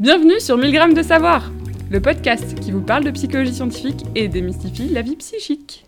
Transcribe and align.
Bienvenue 0.00 0.40
sur 0.40 0.56
1000 0.56 0.72
grammes 0.72 0.94
de 0.94 1.02
savoir, 1.02 1.52
le 1.90 2.00
podcast 2.00 2.58
qui 2.58 2.70
vous 2.72 2.80
parle 2.80 3.04
de 3.04 3.10
psychologie 3.10 3.52
scientifique 3.52 4.06
et 4.14 4.28
démystifie 4.28 4.88
la 4.88 5.02
vie 5.02 5.14
psychique. 5.16 5.84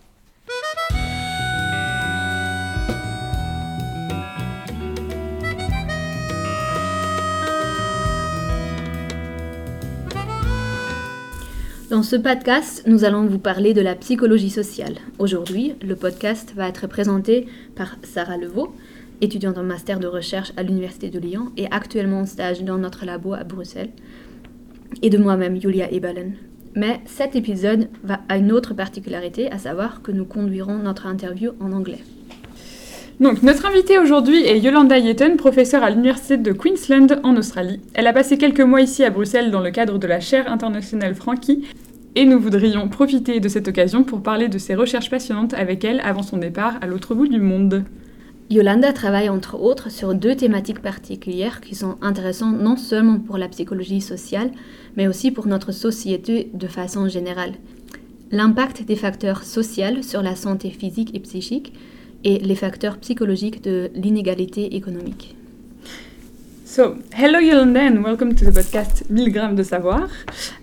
Dans 11.89 12.03
ce 12.03 12.15
podcast, 12.15 12.83
nous 12.85 13.05
allons 13.05 13.25
vous 13.25 13.39
parler 13.39 13.73
de 13.73 13.81
la 13.81 13.95
psychologie 13.95 14.51
sociale. 14.51 14.97
Aujourd'hui, 15.17 15.73
le 15.81 15.95
podcast 15.95 16.53
va 16.55 16.67
être 16.67 16.85
présenté 16.85 17.47
par 17.75 17.95
Sarah 18.03 18.37
Levaux, 18.37 18.75
étudiante 19.23 19.57
en 19.57 19.63
master 19.63 19.99
de 19.99 20.07
recherche 20.07 20.51
à 20.57 20.63
l'Université 20.63 21.09
de 21.09 21.19
Lyon 21.19 21.51
et 21.57 21.67
actuellement 21.71 22.19
en 22.19 22.25
stage 22.25 22.63
dans 22.63 22.77
notre 22.77 23.05
labo 23.05 23.33
à 23.33 23.43
Bruxelles, 23.43 23.91
et 25.01 25.09
de 25.09 25.17
moi-même, 25.17 25.59
Julia 25.59 25.91
Ebalen. 25.91 26.33
Mais 26.75 26.99
cet 27.05 27.35
épisode 27.35 27.87
va 28.03 28.19
à 28.29 28.37
une 28.37 28.51
autre 28.51 28.73
particularité, 28.73 29.51
à 29.51 29.57
savoir 29.57 30.01
que 30.01 30.11
nous 30.11 30.25
conduirons 30.25 30.77
notre 30.77 31.07
interview 31.07 31.51
en 31.59 31.71
anglais. 31.71 31.99
Donc, 33.19 33.43
notre 33.43 33.65
invitée 33.65 33.99
aujourd'hui 33.99 34.43
est 34.43 34.59
Yolanda 34.59 34.97
Yeton, 34.97 35.37
professeure 35.37 35.83
à 35.83 35.89
l'Université 35.89 36.37
de 36.37 36.51
Queensland 36.51 37.19
en 37.23 37.37
Australie. 37.37 37.79
Elle 37.93 38.07
a 38.07 38.13
passé 38.13 38.37
quelques 38.37 38.59
mois 38.59 38.81
ici 38.81 39.03
à 39.03 39.11
Bruxelles 39.11 39.51
dans 39.51 39.61
le 39.61 39.71
cadre 39.71 39.99
de 39.99 40.07
la 40.07 40.19
chaire 40.19 40.51
internationale 40.51 41.15
Frankie 41.15 41.63
et 42.15 42.25
nous 42.25 42.39
voudrions 42.39 42.89
profiter 42.89 43.39
de 43.39 43.47
cette 43.47 43.67
occasion 43.67 44.03
pour 44.03 44.21
parler 44.21 44.47
de 44.47 44.57
ses 44.57 44.75
recherches 44.75 45.09
passionnantes 45.09 45.53
avec 45.53 45.83
elle 45.83 46.01
avant 46.01 46.23
son 46.23 46.37
départ 46.37 46.75
à 46.81 46.87
l'autre 46.87 47.15
bout 47.15 47.27
du 47.27 47.39
monde. 47.39 47.83
Yolanda 48.53 48.93
travaille 48.93 49.29
entre 49.29 49.59
autres 49.59 49.89
sur 49.89 50.13
deux 50.13 50.35
thématiques 50.35 50.83
particulières 50.83 51.59
qui 51.59 51.73
sont 51.73 51.95
intéressantes 52.03 52.61
non 52.61 52.77
seulement 52.77 53.17
pour 53.17 53.39
la 53.39 53.47
psychologie 53.47 53.99
sociale, 53.99 54.51
mais 54.95 55.07
aussi 55.07 55.31
pour 55.31 55.47
notre 55.47 55.71
société 55.71 56.51
de 56.53 56.67
façon 56.67 57.07
générale. 57.07 57.53
L'impact 58.29 58.85
des 58.85 58.95
facteurs 58.95 59.43
sociaux 59.43 60.03
sur 60.03 60.21
la 60.21 60.35
santé 60.35 60.69
physique 60.69 61.15
et 61.15 61.19
psychique 61.19 61.73
et 62.23 62.37
les 62.37 62.53
facteurs 62.53 62.99
psychologiques 62.99 63.63
de 63.63 63.89
l'inégalité 63.95 64.75
économique. 64.75 65.35
So, 66.63 66.97
hello 67.11 67.39
Yolanda 67.39 67.81
and 67.81 68.03
welcome 68.03 68.35
to 68.35 68.45
the 68.45 68.53
podcast 68.53 69.03
1000 69.09 69.31
grammes 69.31 69.55
de 69.55 69.63
savoir. 69.63 70.09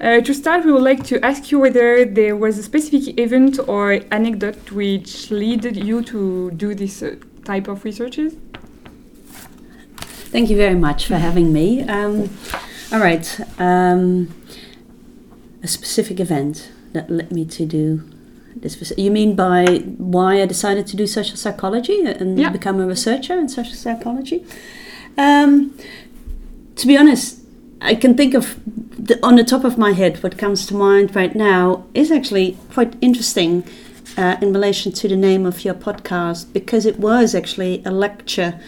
Uh, 0.00 0.20
to 0.22 0.32
start, 0.32 0.64
we 0.64 0.70
would 0.70 0.84
like 0.84 1.02
to 1.04 1.24
ask 1.24 1.50
you 1.50 1.60
whether 1.60 2.04
there 2.04 2.36
was 2.36 2.56
a 2.56 2.62
specific 2.62 3.18
event 3.18 3.58
or 3.66 4.00
anecdote 4.12 4.72
which 4.72 5.30
led 5.32 5.76
you 5.76 6.02
to 6.02 6.50
do 6.52 6.72
this 6.74 7.02
uh, 7.02 7.16
type 7.50 7.66
of 7.68 7.84
researches. 7.84 8.30
Thank 10.34 10.50
you 10.50 10.56
very 10.64 10.78
much 10.86 11.00
for 11.08 11.16
having 11.28 11.48
me. 11.52 11.66
Um, 11.96 12.14
all 12.92 13.00
right, 13.00 13.26
um, 13.58 14.28
a 15.66 15.68
specific 15.78 16.16
event 16.26 16.70
that 16.94 17.10
led 17.10 17.28
me 17.32 17.44
to 17.58 17.62
do 17.66 17.84
this. 18.62 18.92
You 18.96 19.10
mean 19.10 19.30
by 19.34 19.64
why 20.16 20.32
I 20.42 20.46
decided 20.46 20.84
to 20.92 20.96
do 20.96 21.04
social 21.20 21.36
psychology 21.44 21.98
and 22.20 22.38
Yeah. 22.38 22.50
become 22.58 22.76
a 22.84 22.86
researcher 22.94 23.34
in 23.42 23.48
social 23.48 23.78
psychology? 23.84 24.38
Um, 25.26 25.50
to 26.80 26.84
be 26.90 26.96
honest, 27.02 27.26
I 27.90 27.94
can 28.02 28.12
think 28.20 28.32
of 28.40 28.44
the, 29.08 29.14
on 29.28 29.34
the 29.40 29.44
top 29.52 29.64
of 29.70 29.74
my 29.86 29.92
head 30.00 30.12
what 30.22 30.34
comes 30.44 30.66
to 30.68 30.74
mind 30.88 31.06
right 31.20 31.34
now 31.52 31.62
is 31.94 32.08
actually 32.18 32.48
quite 32.74 32.92
interesting 33.00 33.52
uh, 34.16 34.36
in 34.40 34.52
relation 34.52 34.92
to 34.92 35.08
the 35.08 35.16
name 35.16 35.46
of 35.46 35.64
your 35.64 35.74
podcast 35.74 36.52
because 36.52 36.86
it 36.86 36.98
was 36.98 37.34
actually 37.34 37.82
a 37.84 37.90
lecture 37.90 38.60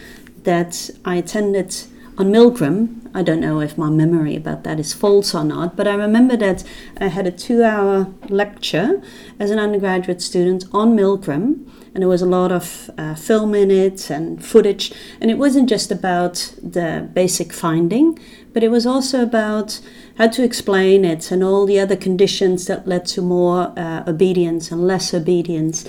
that 0.44 0.90
I 1.04 1.16
attended 1.16 1.74
on 2.18 2.30
Milgram. 2.30 3.10
I 3.14 3.22
don't 3.22 3.40
know 3.40 3.60
if 3.60 3.76
my 3.78 3.90
memory 3.90 4.36
about 4.36 4.64
that 4.64 4.78
is 4.78 4.92
false 4.92 5.34
or 5.34 5.44
not, 5.44 5.76
but 5.76 5.86
I 5.86 5.94
remember 5.94 6.36
that 6.36 6.64
I 7.00 7.08
had 7.08 7.26
a 7.26 7.30
two 7.30 7.62
hour 7.62 8.12
lecture 8.28 9.02
as 9.38 9.50
an 9.50 9.58
undergraduate 9.58 10.22
student 10.22 10.64
on 10.72 10.96
Milgram, 10.96 11.68
and 11.94 12.02
there 12.02 12.08
was 12.08 12.22
a 12.22 12.26
lot 12.26 12.52
of 12.52 12.90
uh, 12.96 13.14
film 13.14 13.54
in 13.54 13.70
it 13.70 14.10
and 14.10 14.44
footage. 14.44 14.92
And 15.20 15.30
it 15.30 15.38
wasn't 15.38 15.68
just 15.68 15.90
about 15.90 16.54
the 16.62 17.08
basic 17.12 17.52
finding, 17.52 18.18
but 18.52 18.62
it 18.62 18.70
was 18.70 18.86
also 18.86 19.22
about 19.22 19.80
how 20.18 20.28
to 20.28 20.42
explain 20.42 21.04
it 21.04 21.30
and 21.30 21.42
all 21.42 21.66
the 21.66 21.80
other 21.80 21.96
conditions 21.96 22.66
that 22.66 22.86
led 22.86 23.06
to 23.06 23.22
more 23.22 23.72
uh, 23.78 24.04
obedience 24.06 24.70
and 24.70 24.86
less 24.86 25.14
obedience. 25.14 25.88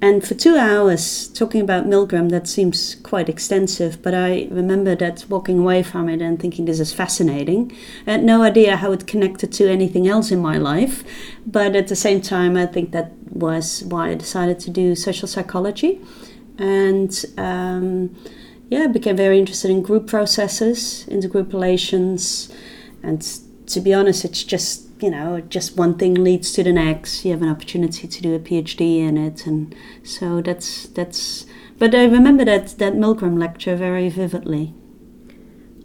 And 0.00 0.24
for 0.24 0.34
two 0.34 0.56
hours 0.56 1.26
talking 1.26 1.60
about 1.60 1.86
Milgram, 1.86 2.30
that 2.30 2.46
seems 2.46 2.94
quite 2.94 3.28
extensive, 3.28 4.00
but 4.00 4.14
I 4.14 4.46
remember 4.48 4.94
that 4.94 5.24
walking 5.28 5.58
away 5.58 5.82
from 5.82 6.08
it 6.08 6.22
and 6.22 6.38
thinking 6.38 6.66
this 6.66 6.78
is 6.78 6.92
fascinating. 6.92 7.76
I 8.06 8.12
had 8.12 8.22
no 8.22 8.42
idea 8.42 8.76
how 8.76 8.92
it 8.92 9.08
connected 9.08 9.52
to 9.54 9.68
anything 9.68 10.06
else 10.06 10.30
in 10.30 10.38
my 10.38 10.56
life, 10.56 11.02
but 11.44 11.74
at 11.74 11.88
the 11.88 11.96
same 11.96 12.20
time, 12.20 12.56
I 12.56 12.66
think 12.66 12.92
that 12.92 13.10
was 13.32 13.82
why 13.84 14.10
I 14.10 14.14
decided 14.14 14.60
to 14.60 14.70
do 14.70 14.94
social 14.94 15.26
psychology. 15.26 16.00
And 16.58 17.24
um, 17.36 18.14
yeah, 18.70 18.86
became 18.86 19.16
very 19.16 19.38
interested 19.38 19.70
in 19.70 19.82
group 19.82 20.06
processes, 20.06 21.06
intergroup 21.08 21.52
relations, 21.52 22.52
and 23.02 23.22
to 23.68 23.80
be 23.80 23.94
honest, 23.94 24.24
it's 24.24 24.42
just 24.44 24.88
you 25.00 25.10
know, 25.10 25.40
just 25.40 25.76
one 25.76 25.96
thing 25.96 26.14
leads 26.14 26.52
to 26.52 26.64
the 26.64 26.72
next. 26.72 27.24
You 27.24 27.30
have 27.32 27.42
an 27.42 27.48
opportunity 27.48 28.08
to 28.08 28.22
do 28.22 28.34
a 28.34 28.38
PhD 28.38 28.98
in 28.98 29.16
it, 29.16 29.46
and 29.46 29.74
so 30.02 30.40
that's 30.40 30.88
that's. 30.88 31.46
But 31.78 31.94
I 31.94 32.04
remember 32.04 32.44
that 32.44 32.78
that 32.78 32.94
Milgram 32.94 33.38
lecture 33.38 33.76
very 33.76 34.08
vividly. 34.08 34.74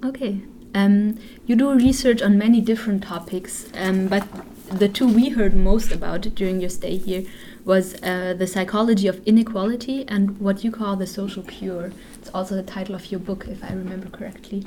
Okay. 0.04 0.42
Um, 0.76 1.20
you 1.46 1.56
do 1.56 1.72
research 1.74 2.22
on 2.24 2.38
many 2.38 2.60
different 2.60 3.04
topics, 3.04 3.70
um, 3.76 4.08
but 4.08 4.28
the 4.72 4.90
two 4.90 5.08
we 5.08 5.30
heard 5.30 5.56
most 5.56 5.92
about 5.92 6.22
during 6.34 6.60
your 6.60 6.70
stay 6.70 6.98
here 6.98 7.26
was 7.64 8.02
uh, 8.02 8.34
the 8.36 8.48
psychology 8.48 9.08
of 9.08 9.24
inequality 9.26 10.04
and 10.08 10.40
what 10.40 10.64
you 10.64 10.72
call 10.72 10.96
the 10.96 11.06
social 11.06 11.44
cure. 11.44 11.92
It's 12.20 12.30
also 12.34 12.56
the 12.56 12.64
title 12.64 12.96
of 12.96 13.12
your 13.12 13.20
book, 13.20 13.46
if 13.48 13.64
I 13.64 13.70
remember 13.70 14.10
correctly. 14.10 14.66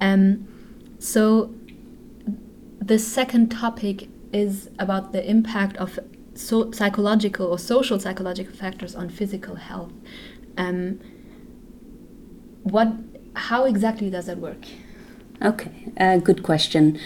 Um, 0.00 0.46
so, 0.98 1.54
the 2.80 2.98
second 2.98 3.50
topic 3.50 4.08
is 4.32 4.68
about 4.78 5.12
the 5.12 5.28
impact 5.28 5.76
of 5.78 5.98
so 6.34 6.70
psychological 6.70 7.46
or 7.46 7.58
social 7.58 7.98
psychological 7.98 8.54
factors 8.54 8.94
on 8.94 9.08
physical 9.08 9.56
health. 9.56 9.92
Um, 10.56 11.00
what? 12.62 12.88
How 13.34 13.64
exactly 13.64 14.10
does 14.10 14.26
that 14.26 14.38
work? 14.38 14.66
Okay, 15.42 15.70
uh, 15.98 16.16
good 16.18 16.42
question. 16.42 16.98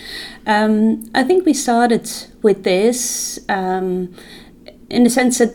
Um, 0.46 1.10
I 1.14 1.24
think 1.24 1.44
we 1.44 1.54
started 1.54 2.08
with 2.42 2.62
this 2.62 3.40
um, 3.48 4.14
in 4.88 5.04
the 5.04 5.10
sense 5.10 5.38
that 5.38 5.52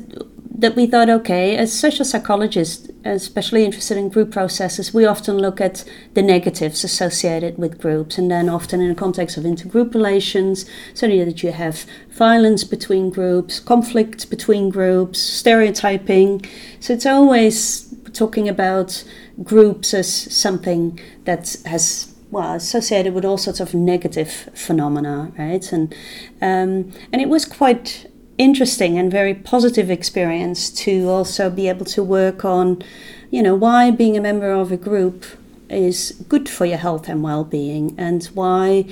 that 0.58 0.76
we 0.76 0.88
thought, 0.88 1.10
okay, 1.10 1.58
as 1.58 1.78
social 1.78 2.06
psychologists, 2.06 2.90
especially 3.06 3.64
interested 3.64 3.98
in 3.98 4.10
group 4.10 4.32
processes, 4.32 4.94
we 4.94 5.06
often 5.06 5.38
look 5.38 5.62
at 5.62 5.86
the 6.16 6.22
negatives 6.22 6.84
associated 6.84 7.58
with 7.58 7.80
groups, 7.80 8.18
and 8.18 8.32
then 8.32 8.50
often 8.50 8.82
in 8.82 8.90
the 8.90 8.96
context 8.96 9.38
of 9.38 9.44
intergroup 9.44 9.94
relations, 9.94 10.66
so 10.94 11.08
that 11.08 11.44
you 11.44 11.52
have 11.52 11.86
violence 12.10 12.64
between 12.64 13.12
groups, 13.12 13.60
conflict 13.60 14.30
between 14.30 14.70
groups, 14.70 15.20
stereotyping. 15.20 16.44
So 16.80 16.94
it's 16.94 17.06
always 17.06 17.94
talking 18.14 18.50
about 18.50 19.04
groups 19.44 19.94
as 19.94 20.12
something 20.12 21.00
that 21.26 21.56
has 21.66 22.14
well 22.32 22.54
associated 22.54 23.14
with 23.14 23.24
all 23.24 23.38
sorts 23.38 23.60
of 23.60 23.74
negative 23.74 24.50
phenomena, 24.54 25.32
right? 25.38 25.72
And 25.72 25.94
um, 26.42 26.92
and 27.12 27.22
it 27.22 27.30
was 27.30 27.46
quite 27.46 28.08
interesting 28.38 28.98
and 28.98 29.12
very 29.12 29.34
positive 29.34 29.90
experience 29.90 30.70
to 30.70 31.08
also 31.10 31.50
be 31.50 31.70
able 31.70 31.86
to 31.86 32.04
work 32.04 32.44
on, 32.44 32.84
you 33.32 33.42
know, 33.42 33.56
why 33.56 33.92
being 33.92 34.18
a 34.18 34.22
member 34.22 34.52
of 34.52 34.72
a 34.72 34.78
group 34.78 35.26
is 35.70 36.24
good 36.30 36.48
for 36.48 36.66
your 36.66 36.78
health 36.78 37.10
and 37.10 37.24
well-being 37.24 37.96
and 37.98 38.26
why 38.34 38.86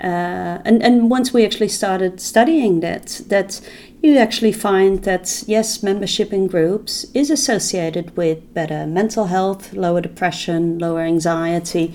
uh, 0.00 0.58
and 0.64 0.82
and 0.82 1.10
once 1.10 1.32
we 1.32 1.44
actually 1.44 1.68
started 1.68 2.20
studying 2.20 2.80
that 2.80 3.20
that 3.26 3.60
you 4.02 4.16
actually 4.16 4.52
find 4.52 5.02
that 5.02 5.42
yes 5.46 5.82
membership 5.82 6.32
in 6.32 6.46
groups 6.46 7.04
is 7.14 7.30
associated 7.30 8.16
with 8.16 8.54
better 8.54 8.86
mental 8.86 9.26
health 9.26 9.72
lower 9.72 10.00
depression 10.00 10.78
lower 10.78 11.00
anxiety 11.00 11.94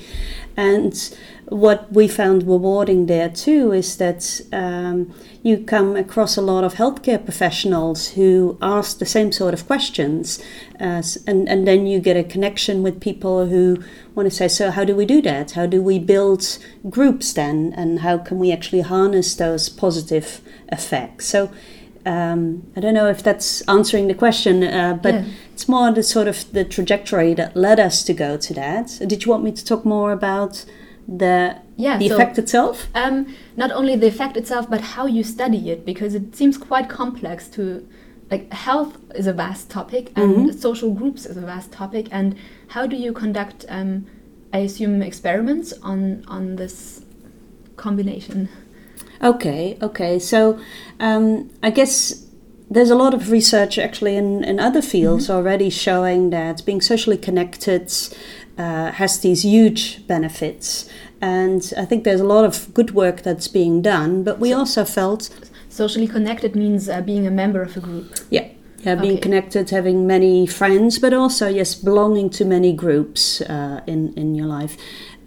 and 0.58 1.16
what 1.48 1.92
we 1.94 2.08
found 2.08 2.44
rewarding 2.44 3.06
there 3.06 3.30
too 3.30 3.72
is 3.72 3.98
that 3.98 4.42
um, 4.52 5.14
you 5.44 5.60
come 5.60 5.96
across 5.96 6.38
a 6.38 6.42
lot 6.42 6.64
of 6.64 6.76
healthcare 6.76 7.24
professionals 7.24 8.10
who 8.10 8.58
ask 8.62 8.98
the 8.98 9.06
same 9.06 9.32
sort 9.32 9.54
of 9.54 9.68
questions, 9.68 10.42
uh, 10.80 11.04
and, 11.28 11.48
and 11.48 11.68
then 11.68 11.86
you 11.86 12.00
get 12.00 12.18
a 12.18 12.24
connection 12.24 12.82
with 12.82 13.00
people 13.00 13.46
who 13.46 13.78
want 14.16 14.28
to 14.28 14.36
say, 14.36 14.48
So, 14.48 14.72
how 14.72 14.84
do 14.84 14.96
we 14.96 15.06
do 15.06 15.22
that? 15.22 15.52
How 15.52 15.68
do 15.68 15.82
we 15.84 16.00
build 16.00 16.58
groups 16.90 17.34
then? 17.34 17.74
And 17.78 18.00
how 18.00 18.18
can 18.18 18.40
we 18.40 18.52
actually 18.52 18.82
harness 18.82 19.36
those 19.36 19.70
positive 19.70 20.42
effects? 20.72 21.28
So, 21.28 21.52
um, 22.08 22.64
I 22.76 22.80
don't 22.80 22.94
know 22.94 23.08
if 23.08 23.22
that's 23.22 23.62
answering 23.68 24.08
the 24.08 24.14
question, 24.16 24.64
uh, 24.64 24.98
but 25.02 25.14
Yeah. 25.14 25.24
it's 25.54 25.68
more 25.68 25.92
the 25.92 26.04
sort 26.04 26.28
of 26.28 26.52
the 26.54 26.64
trajectory 26.64 27.34
that 27.36 27.56
led 27.56 27.80
us 27.80 28.04
to 28.04 28.14
go 28.14 28.38
to 28.38 28.54
that. 28.56 29.00
Did 29.06 29.26
you 29.26 29.32
want 29.32 29.44
me 29.44 29.52
to 29.52 29.64
talk 29.66 29.86
more 29.86 30.12
about 30.12 30.66
the 31.08 31.58
yeah, 31.78 31.98
the 31.98 32.10
so, 32.10 32.16
effect 32.16 32.38
itself? 32.38 32.88
Um, 32.96 33.36
not 33.56 33.72
only 33.72 33.96
the 33.96 34.08
effect 34.08 34.38
itself, 34.38 34.70
but 34.70 34.82
how 34.82 35.06
you 35.06 35.24
study 35.24 35.70
it, 35.70 35.86
because 35.86 36.16
it 36.16 36.36
seems 36.36 36.58
quite 36.58 36.90
complex 36.90 37.48
to. 37.50 37.88
Like 38.32 38.52
health 38.52 38.98
is 39.14 39.28
a 39.28 39.34
vast 39.34 39.70
topic, 39.70 40.12
and 40.16 40.50
Mhm. 40.50 40.60
social 40.60 40.92
groups 40.92 41.28
is 41.28 41.38
a 41.38 41.42
vast 41.42 41.72
topic, 41.72 42.08
and 42.12 42.36
how 42.70 42.88
do 42.88 42.96
you 42.96 43.14
conduct? 43.14 43.66
Um, 43.70 44.08
I 44.52 44.60
assume 44.60 45.04
experiments 45.04 45.74
on 45.84 46.24
on 46.28 46.56
this 46.56 47.02
combination. 47.76 48.50
Okay, 49.22 49.78
okay. 49.82 50.20
So 50.20 50.60
um, 51.00 51.50
I 51.62 51.70
guess 51.70 52.26
there's 52.70 52.90
a 52.90 52.96
lot 52.96 53.14
of 53.14 53.32
research 53.32 53.78
actually 53.78 54.16
in, 54.16 54.44
in 54.44 54.60
other 54.60 54.82
fields 54.82 55.30
already 55.30 55.70
showing 55.70 56.32
that 56.32 56.66
being 56.66 56.82
socially 56.82 57.18
connected 57.18 57.92
uh, 58.58 58.92
has 58.92 59.20
these 59.20 59.44
huge 59.44 60.06
benefits. 60.08 60.90
And 61.22 61.74
I 61.78 61.86
think 61.86 62.04
there's 62.04 62.22
a 62.22 62.26
lot 62.26 62.46
of 62.46 62.74
good 62.74 62.92
work 62.92 63.22
that's 63.22 63.48
being 63.48 63.82
done, 63.82 64.24
but 64.24 64.40
we 64.40 64.54
also 64.54 64.86
felt, 64.86 65.30
Socially 65.70 66.08
connected 66.08 66.56
means 66.56 66.88
uh, 66.88 67.02
being 67.02 67.28
a 67.28 67.32
member 67.32 67.62
of 67.62 67.76
a 67.76 67.80
group. 67.82 68.14
yeah, 68.30 68.48
yeah, 68.84 68.96
being 68.96 69.14
Okay. 69.18 69.22
connected, 69.22 69.70
having 69.72 70.08
many 70.08 70.46
friends, 70.48 71.00
but 71.00 71.14
also 71.14 71.48
yes, 71.50 71.76
belonging 71.76 72.30
to 72.30 72.46
many 72.46 72.72
groups 72.74 73.42
uh, 73.42 73.82
in 73.88 74.14
in 74.16 74.36
your 74.36 74.48
life. 74.48 74.78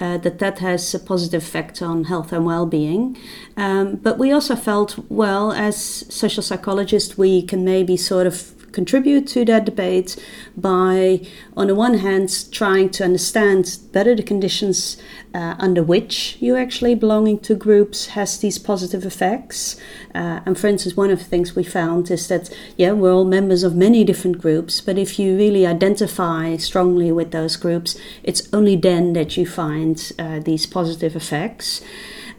Uh, 0.00 0.16
that 0.18 0.38
that 0.38 0.58
has 0.60 0.94
a 0.94 0.98
positive 0.98 1.42
effect 1.42 1.82
on 1.82 2.04
health 2.04 2.32
and 2.32 2.46
well-being. 2.46 3.16
Um, 3.56 3.96
but 3.96 4.16
we 4.16 4.30
also 4.34 4.54
felt, 4.54 4.96
well, 5.08 5.50
as 5.52 5.76
social 6.08 6.42
psychologists, 6.42 7.18
we 7.18 7.42
can 7.42 7.64
maybe 7.64 7.96
sort 7.96 8.26
of 8.26 8.54
contribute 8.72 9.26
to 9.28 9.44
that 9.44 9.64
debate 9.64 10.16
by, 10.56 11.20
on 11.56 11.66
the 11.66 11.74
one 11.74 11.98
hand, 11.98 12.52
trying 12.52 12.90
to 12.90 13.04
understand 13.04 13.78
better 13.92 14.14
the 14.14 14.22
conditions 14.22 14.96
uh, 15.34 15.54
under 15.58 15.82
which 15.82 16.36
you 16.40 16.56
actually 16.56 16.94
belonging 16.94 17.38
to 17.38 17.54
groups 17.54 18.08
has 18.08 18.38
these 18.38 18.58
positive 18.58 19.04
effects. 19.04 19.76
Uh, 20.14 20.40
and 20.46 20.58
for 20.58 20.66
instance, 20.66 20.96
one 20.96 21.10
of 21.10 21.18
the 21.18 21.24
things 21.24 21.54
we 21.54 21.64
found 21.64 22.10
is 22.10 22.28
that, 22.28 22.50
yeah, 22.76 22.92
we're 22.92 23.12
all 23.12 23.24
members 23.24 23.62
of 23.62 23.74
many 23.74 24.04
different 24.04 24.38
groups, 24.38 24.80
but 24.80 24.98
if 24.98 25.18
you 25.18 25.36
really 25.36 25.66
identify 25.66 26.56
strongly 26.56 27.12
with 27.12 27.30
those 27.30 27.56
groups, 27.56 27.98
it's 28.22 28.48
only 28.52 28.76
then 28.76 29.12
that 29.12 29.36
you 29.36 29.46
find 29.46 30.12
uh, 30.18 30.40
these 30.40 30.66
positive 30.66 31.14
effects. 31.14 31.82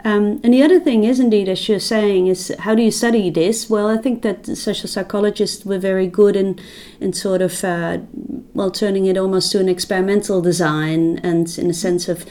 Um, 0.05 0.39
and 0.43 0.53
the 0.53 0.63
other 0.63 0.79
thing 0.79 1.03
is, 1.03 1.19
indeed, 1.19 1.49
as 1.49 1.67
you're 1.67 1.79
saying, 1.79 2.27
is 2.27 2.55
how 2.59 2.73
do 2.73 2.81
you 2.81 2.91
study 2.91 3.29
this? 3.29 3.69
Well, 3.69 3.87
I 3.87 3.97
think 3.97 4.21
that 4.21 4.45
social 4.57 4.87
psychologists 4.87 5.65
were 5.65 5.77
very 5.77 6.07
good 6.07 6.35
in, 6.35 6.59
in 7.01 7.11
sort 7.13 7.41
of, 7.41 7.63
uh, 7.63 7.99
well, 8.53 8.71
turning 8.71 9.05
it 9.07 9.17
almost 9.17 9.51
to 9.51 9.59
an 9.59 9.67
experimental 9.67 10.41
design, 10.41 11.19
and 11.23 11.57
in 11.57 11.69
a 11.69 11.73
sense 11.73 12.07
of, 12.07 12.25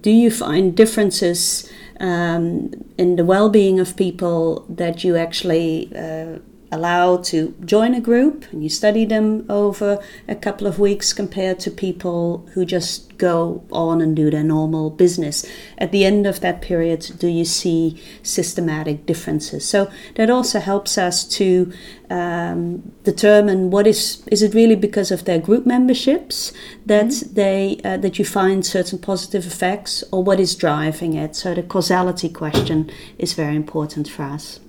do 0.00 0.10
you 0.10 0.30
find 0.30 0.76
differences 0.76 1.70
um, 2.00 2.70
in 2.96 3.16
the 3.16 3.24
well-being 3.24 3.80
of 3.80 3.96
people 3.96 4.64
that 4.68 5.02
you 5.02 5.16
actually 5.16 5.90
uh, 5.96 6.38
allow 6.70 7.16
to 7.16 7.54
join 7.64 7.94
a 7.94 8.00
group 8.00 8.44
and 8.52 8.62
you 8.62 8.68
study 8.68 9.04
them 9.04 9.44
over 9.48 10.02
a 10.26 10.34
couple 10.34 10.66
of 10.66 10.78
weeks 10.78 11.12
compared 11.12 11.58
to 11.60 11.70
people 11.70 12.46
who 12.54 12.64
just 12.64 13.16
go 13.18 13.64
on 13.72 14.00
and 14.00 14.14
do 14.14 14.30
their 14.30 14.44
normal 14.44 14.90
business. 14.90 15.44
At 15.78 15.92
the 15.92 16.04
end 16.04 16.26
of 16.26 16.40
that 16.40 16.60
period, 16.62 17.10
do 17.18 17.26
you 17.26 17.44
see 17.44 18.00
systematic 18.22 19.06
differences? 19.06 19.66
So 19.66 19.90
that 20.14 20.30
also 20.30 20.60
helps 20.60 20.96
us 20.98 21.24
to 21.36 21.72
um, 22.10 22.92
determine 23.04 23.70
what 23.70 23.86
is 23.86 24.22
is 24.30 24.42
it 24.42 24.54
really 24.54 24.76
because 24.76 25.10
of 25.10 25.24
their 25.24 25.38
group 25.38 25.66
memberships 25.66 26.52
that 26.86 27.10
they 27.32 27.80
uh, 27.84 27.96
that 27.98 28.18
you 28.18 28.24
find 28.24 28.64
certain 28.64 28.98
positive 28.98 29.46
effects, 29.46 30.04
or 30.12 30.22
what 30.22 30.40
is 30.40 30.54
driving 30.54 31.14
it? 31.14 31.36
So 31.36 31.54
the 31.54 31.62
causality 31.62 32.28
question 32.28 32.90
is 33.18 33.34
very 33.34 33.56
important 33.56 34.08
for 34.08 34.22
us. 34.22 34.60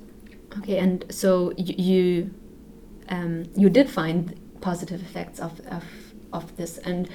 Okay, 0.60 0.78
and 0.78 1.06
so 1.10 1.54
you 1.58 2.34
um, 3.10 3.46
you 3.56 3.70
did 3.70 3.90
find 3.90 4.40
positive 4.62 5.02
effects 5.02 5.40
of, 5.40 5.60
of 5.72 5.84
of 6.34 6.56
this, 6.58 6.78
and 6.80 7.10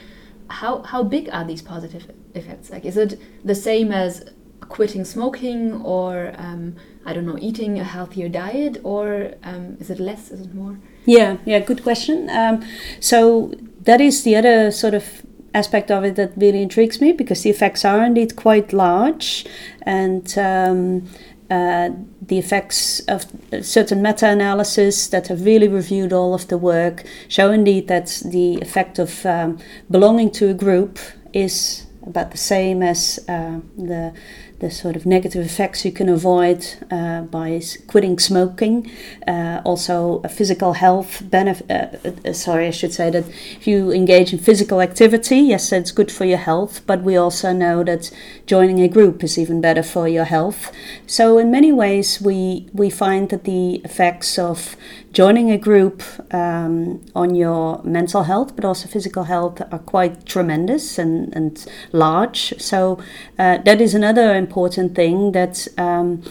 how 0.49 0.83
how 0.83 1.03
big 1.03 1.29
are 1.31 1.45
these 1.45 1.63
positive 1.63 2.11
effects? 2.35 2.71
Like, 2.71 2.85
is 2.85 2.97
it 2.97 3.21
the 3.45 3.55
same 3.55 3.93
as 3.93 4.25
quitting 4.61 5.05
smoking, 5.05 5.73
or 5.83 6.33
um, 6.39 6.77
I 7.05 7.13
don't 7.13 7.27
know, 7.27 7.39
eating 7.39 7.79
a 7.79 7.85
healthier 7.85 8.29
diet, 8.29 8.79
or 8.83 9.33
um, 9.43 9.77
is 9.79 9.91
it 9.91 10.01
less? 10.01 10.31
Is 10.31 10.41
it 10.41 10.55
more? 10.55 10.79
Yeah, 11.05 11.37
yeah, 11.45 11.61
good 11.61 11.83
question. 11.83 12.31
Um, 12.31 12.65
so 13.01 13.53
that 13.83 14.01
is 14.01 14.23
the 14.23 14.37
other 14.37 14.71
sort 14.71 14.95
of 14.95 15.05
aspect 15.53 15.91
of 15.91 16.03
it 16.03 16.17
that 16.17 16.33
really 16.37 16.63
intrigues 16.63 17.01
me 17.01 17.13
because 17.13 17.43
the 17.43 17.51
effects 17.51 17.85
are 17.85 18.05
indeed 18.05 18.37
quite 18.37 18.73
large, 18.73 19.47
and 19.83 20.37
um, 20.39 21.09
uh, 21.55 21.91
the 22.21 22.39
effects 22.39 23.01
of 23.15 23.27
certain 23.63 24.03
meta-analysis 24.03 25.09
that 25.09 25.29
have 25.29 25.45
really 25.45 25.69
reviewed 25.69 26.13
all 26.13 26.35
of 26.35 26.49
the 26.49 26.59
work 26.59 27.05
show 27.29 27.53
indeed 27.53 27.87
that 27.87 28.23
the 28.25 28.59
effect 28.67 28.99
of 28.99 29.25
um, 29.25 29.59
belonging 29.89 30.31
to 30.31 30.49
a 30.51 30.55
group 30.55 30.99
is 31.33 31.87
about 32.07 32.31
the 32.33 32.43
same 32.55 32.83
as 32.83 33.19
uh, 33.29 33.61
the 33.77 34.13
the 34.61 34.71
sort 34.71 34.97
of 34.97 35.05
negative 35.05 35.45
effects 35.45 35.85
you 35.85 35.93
can 35.93 36.09
avoid 36.09 36.65
uh, 36.91 37.23
by 37.23 37.61
quitting 37.87 38.19
smoking. 38.19 38.91
Uh, 39.27 39.61
also, 39.65 40.21
a 40.25 40.29
physical 40.29 40.75
health 40.75 41.23
benefit. 41.29 41.71
Uh, 41.71 42.29
uh, 42.29 42.33
sorry, 42.33 42.67
I 42.67 42.71
should 42.71 42.93
say 42.93 43.11
that 43.11 43.25
if 43.29 43.67
you 43.67 43.91
engage 43.93 44.33
in 44.33 44.39
physical 44.39 44.81
activity, 44.81 45.39
yes, 45.39 45.73
it's 45.73 45.93
good 45.93 46.11
for 46.11 46.25
your 46.25 46.39
health. 46.39 46.83
But 46.87 47.03
we 47.03 47.17
also 47.17 47.53
know 47.53 47.85
that 47.85 48.11
joining 48.47 48.81
a 48.81 48.89
group 48.89 49.25
is 49.25 49.39
even 49.39 49.61
better 49.61 49.83
for 49.83 50.09
your 50.09 50.25
health. 50.25 50.73
So, 51.07 51.39
in 51.39 51.51
many 51.51 51.73
ways, 51.73 52.21
we 52.21 52.69
we 52.73 52.91
find 52.91 53.29
that 53.31 53.45
the 53.45 53.77
effects 53.85 54.39
of 54.39 54.77
joining 55.15 55.51
a 55.51 55.57
group 55.57 56.03
um, 56.35 57.01
on 57.15 57.35
your 57.35 57.81
mental 57.85 58.25
health, 58.25 58.55
but 58.57 58.65
also 58.65 58.89
physical 58.89 59.25
health, 59.25 59.63
are 59.73 59.79
quite 59.79 60.27
tremendous 60.27 60.99
and, 60.99 61.35
and 61.35 61.67
large. 61.93 62.53
So 62.59 62.99
uh, 63.39 63.59
that 63.59 63.81
is 63.81 63.95
another 63.95 64.35
important 64.35 64.95
thing 64.95 65.33
that 65.33 65.67
um, 65.79 66.23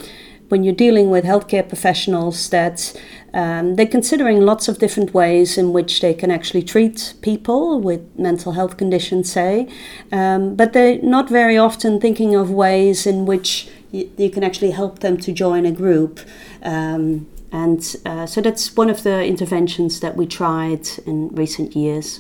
when 0.50 0.63
you're 0.63 0.75
dealing 0.75 1.09
with 1.09 1.24
healthcare 1.24 1.68
professionals, 1.68 2.50
that 2.50 2.94
um, 3.33 3.75
they're 3.75 3.88
considering 3.88 4.41
lots 4.41 4.68
of 4.68 4.77
different 4.77 5.13
ways 5.13 5.57
in 5.57 5.74
which 5.74 6.01
they 6.01 6.13
can 6.13 6.30
actually 6.30 6.62
treat 6.62 7.13
people 7.21 7.80
with 7.80 8.01
mental 8.19 8.51
health 8.51 8.77
conditions, 8.77 9.31
say, 9.31 9.68
um, 10.12 10.56
but 10.56 10.74
they're 10.74 11.01
not 11.01 11.30
very 11.30 11.57
often 11.57 12.00
thinking 12.00 12.35
of 12.35 12.51
ways 12.51 13.07
in 13.07 13.25
which 13.25 13.69
you, 13.91 14.12
you 14.18 14.30
can 14.30 14.44
actually 14.44 14.71
help 14.71 15.00
them 15.00 15.18
to 15.18 15.31
join 15.31 15.65
a 15.65 15.71
group. 15.71 16.19
Um, 16.61 17.28
and 17.54 17.95
uh, 18.06 18.26
so 18.26 18.42
that's 18.42 18.76
one 18.76 18.90
of 18.90 19.04
the 19.04 19.24
interventions 19.24 20.00
that 20.00 20.18
we 20.18 20.26
tried 20.26 20.90
in 21.06 21.30
recent 21.30 21.76
years. 21.76 22.19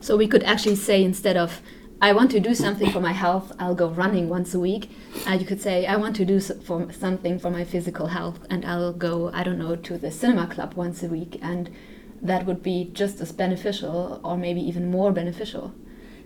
So 0.00 0.16
we 0.16 0.26
could 0.26 0.42
actually 0.42 0.74
say 0.74 1.04
instead 1.04 1.36
of 1.36 1.62
I 2.00 2.12
want 2.12 2.32
to 2.32 2.40
do 2.40 2.52
something 2.52 2.90
for 2.90 2.98
my 2.98 3.12
health, 3.12 3.52
I'll 3.60 3.76
go 3.76 3.88
running 3.88 4.28
once 4.28 4.54
a 4.54 4.58
week. 4.58 4.90
Uh, 5.24 5.34
you 5.34 5.46
could 5.46 5.60
say 5.60 5.86
I 5.86 5.94
want 5.94 6.16
to 6.16 6.24
do 6.24 6.40
so 6.40 6.56
for 6.56 6.92
something 6.92 7.38
for 7.38 7.48
my 7.48 7.62
physical 7.62 8.08
health, 8.08 8.40
and 8.50 8.64
I'll 8.64 8.92
go 8.92 9.30
I 9.32 9.44
don't 9.44 9.58
know 9.58 9.76
to 9.76 9.96
the 9.96 10.10
cinema 10.10 10.48
club 10.48 10.74
once 10.74 11.04
a 11.04 11.06
week, 11.06 11.38
and 11.40 11.70
that 12.20 12.44
would 12.44 12.60
be 12.60 12.90
just 12.92 13.20
as 13.20 13.30
beneficial, 13.30 14.20
or 14.24 14.36
maybe 14.36 14.60
even 14.60 14.90
more 14.90 15.12
beneficial. 15.12 15.72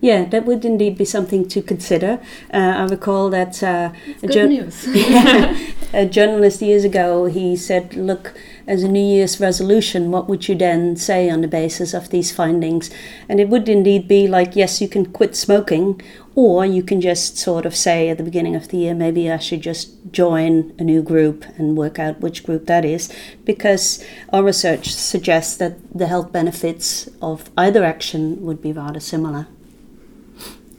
Yeah, 0.01 0.25
that 0.25 0.45
would 0.45 0.65
indeed 0.65 0.97
be 0.97 1.05
something 1.05 1.47
to 1.49 1.61
consider. 1.61 2.19
Uh, 2.53 2.57
I 2.57 2.85
recall 2.85 3.29
that 3.29 3.61
uh, 3.61 3.91
a, 4.23 4.47
news. 4.47 4.87
a 5.93 6.05
journalist 6.05 6.61
years 6.61 6.83
ago 6.83 7.25
he 7.25 7.55
said, 7.55 7.95
"Look, 7.95 8.33
as 8.67 8.83
a 8.83 8.87
New 8.87 8.99
Year's 9.03 9.39
resolution, 9.39 10.11
what 10.11 10.27
would 10.27 10.47
you 10.47 10.55
then 10.55 10.95
say 10.95 11.29
on 11.29 11.41
the 11.41 11.47
basis 11.47 11.93
of 11.93 12.09
these 12.09 12.31
findings?" 12.31 12.89
And 13.29 13.39
it 13.39 13.49
would 13.49 13.69
indeed 13.69 14.07
be 14.07 14.27
like, 14.27 14.55
"Yes, 14.55 14.81
you 14.81 14.87
can 14.87 15.05
quit 15.05 15.35
smoking." 15.35 16.01
Or 16.35 16.63
you 16.63 16.83
can 16.83 17.01
just 17.01 17.39
sort 17.39 17.65
of 17.65 17.75
say 17.75 18.09
at 18.09 18.17
the 18.19 18.23
beginning 18.23 18.55
of 18.55 18.67
the 18.67 18.77
year, 18.77 18.93
maybe 18.93 19.31
I 19.31 19.39
should 19.39 19.61
just 19.61 19.89
join 20.11 20.71
a 20.77 20.83
new 20.83 21.01
group 21.01 21.43
and 21.57 21.75
work 21.75 21.97
out 21.97 22.21
which 22.21 22.43
group 22.43 22.67
that 22.67 22.85
is, 22.85 23.11
because 23.43 24.05
our 24.31 24.43
research 24.43 24.93
suggests 24.93 25.57
that 25.57 25.77
the 25.91 26.05
health 26.05 26.31
benefits 26.31 27.09
of 27.23 27.49
either 27.57 27.83
action 27.83 28.43
would 28.45 28.61
be 28.61 28.71
rather 28.71 28.99
similar. 28.99 29.47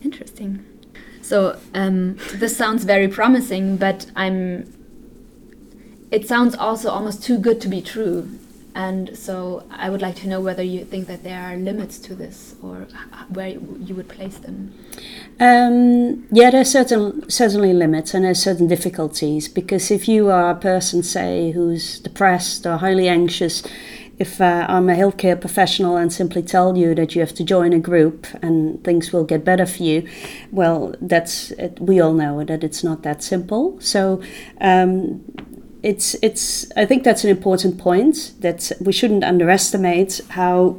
Interesting. 0.00 0.64
So 1.22 1.58
um, 1.74 2.18
this 2.34 2.56
sounds 2.56 2.84
very 2.84 3.08
promising, 3.08 3.78
but 3.78 4.06
I'm. 4.14 4.72
It 6.10 6.26
sounds 6.26 6.54
also 6.54 6.90
almost 6.90 7.22
too 7.22 7.38
good 7.38 7.60
to 7.60 7.68
be 7.68 7.82
true, 7.82 8.28
and 8.74 9.18
so 9.18 9.64
I 9.70 9.90
would 9.90 10.00
like 10.00 10.14
to 10.16 10.28
know 10.28 10.40
whether 10.40 10.62
you 10.62 10.84
think 10.84 11.06
that 11.08 11.24
there 11.24 11.42
are 11.42 11.56
limits 11.56 11.98
to 11.98 12.14
this, 12.14 12.54
or 12.62 12.86
where 13.28 13.48
you 13.48 13.94
would 13.94 14.08
place 14.08 14.38
them. 14.38 14.72
Um, 15.40 16.26
yeah, 16.30 16.50
there's 16.50 16.70
certain 16.70 17.28
certainly 17.28 17.72
limits 17.72 18.14
and 18.14 18.24
there 18.24 18.32
are 18.32 18.34
certain 18.34 18.66
difficulties 18.66 19.48
because 19.48 19.90
if 19.90 20.08
you 20.08 20.30
are 20.30 20.50
a 20.50 20.54
person, 20.54 21.02
say, 21.02 21.52
who's 21.52 22.00
depressed 22.00 22.66
or 22.66 22.76
highly 22.78 23.08
anxious, 23.08 23.62
if 24.18 24.40
uh, 24.40 24.66
I'm 24.68 24.88
a 24.88 24.94
healthcare 24.94 25.40
professional 25.40 25.96
and 25.96 26.12
simply 26.12 26.42
tell 26.42 26.76
you 26.76 26.94
that 26.96 27.14
you 27.14 27.20
have 27.20 27.34
to 27.34 27.44
join 27.44 27.72
a 27.72 27.78
group 27.78 28.26
and 28.42 28.82
things 28.82 29.12
will 29.12 29.24
get 29.24 29.44
better 29.44 29.66
for 29.66 29.82
you, 29.82 30.08
well, 30.50 30.94
that's 31.00 31.52
we 31.78 32.00
all 32.00 32.14
know 32.14 32.42
that 32.44 32.64
it's 32.64 32.82
not 32.84 33.02
that 33.02 33.22
simple. 33.22 33.80
So. 33.80 34.22
Um, 34.60 35.24
it's 35.82 36.14
it's 36.22 36.70
I 36.76 36.84
think 36.86 37.04
that's 37.04 37.24
an 37.24 37.30
important 37.30 37.78
point 37.78 38.32
that 38.40 38.72
we 38.80 38.92
shouldn't 38.92 39.24
underestimate 39.24 40.20
how 40.30 40.76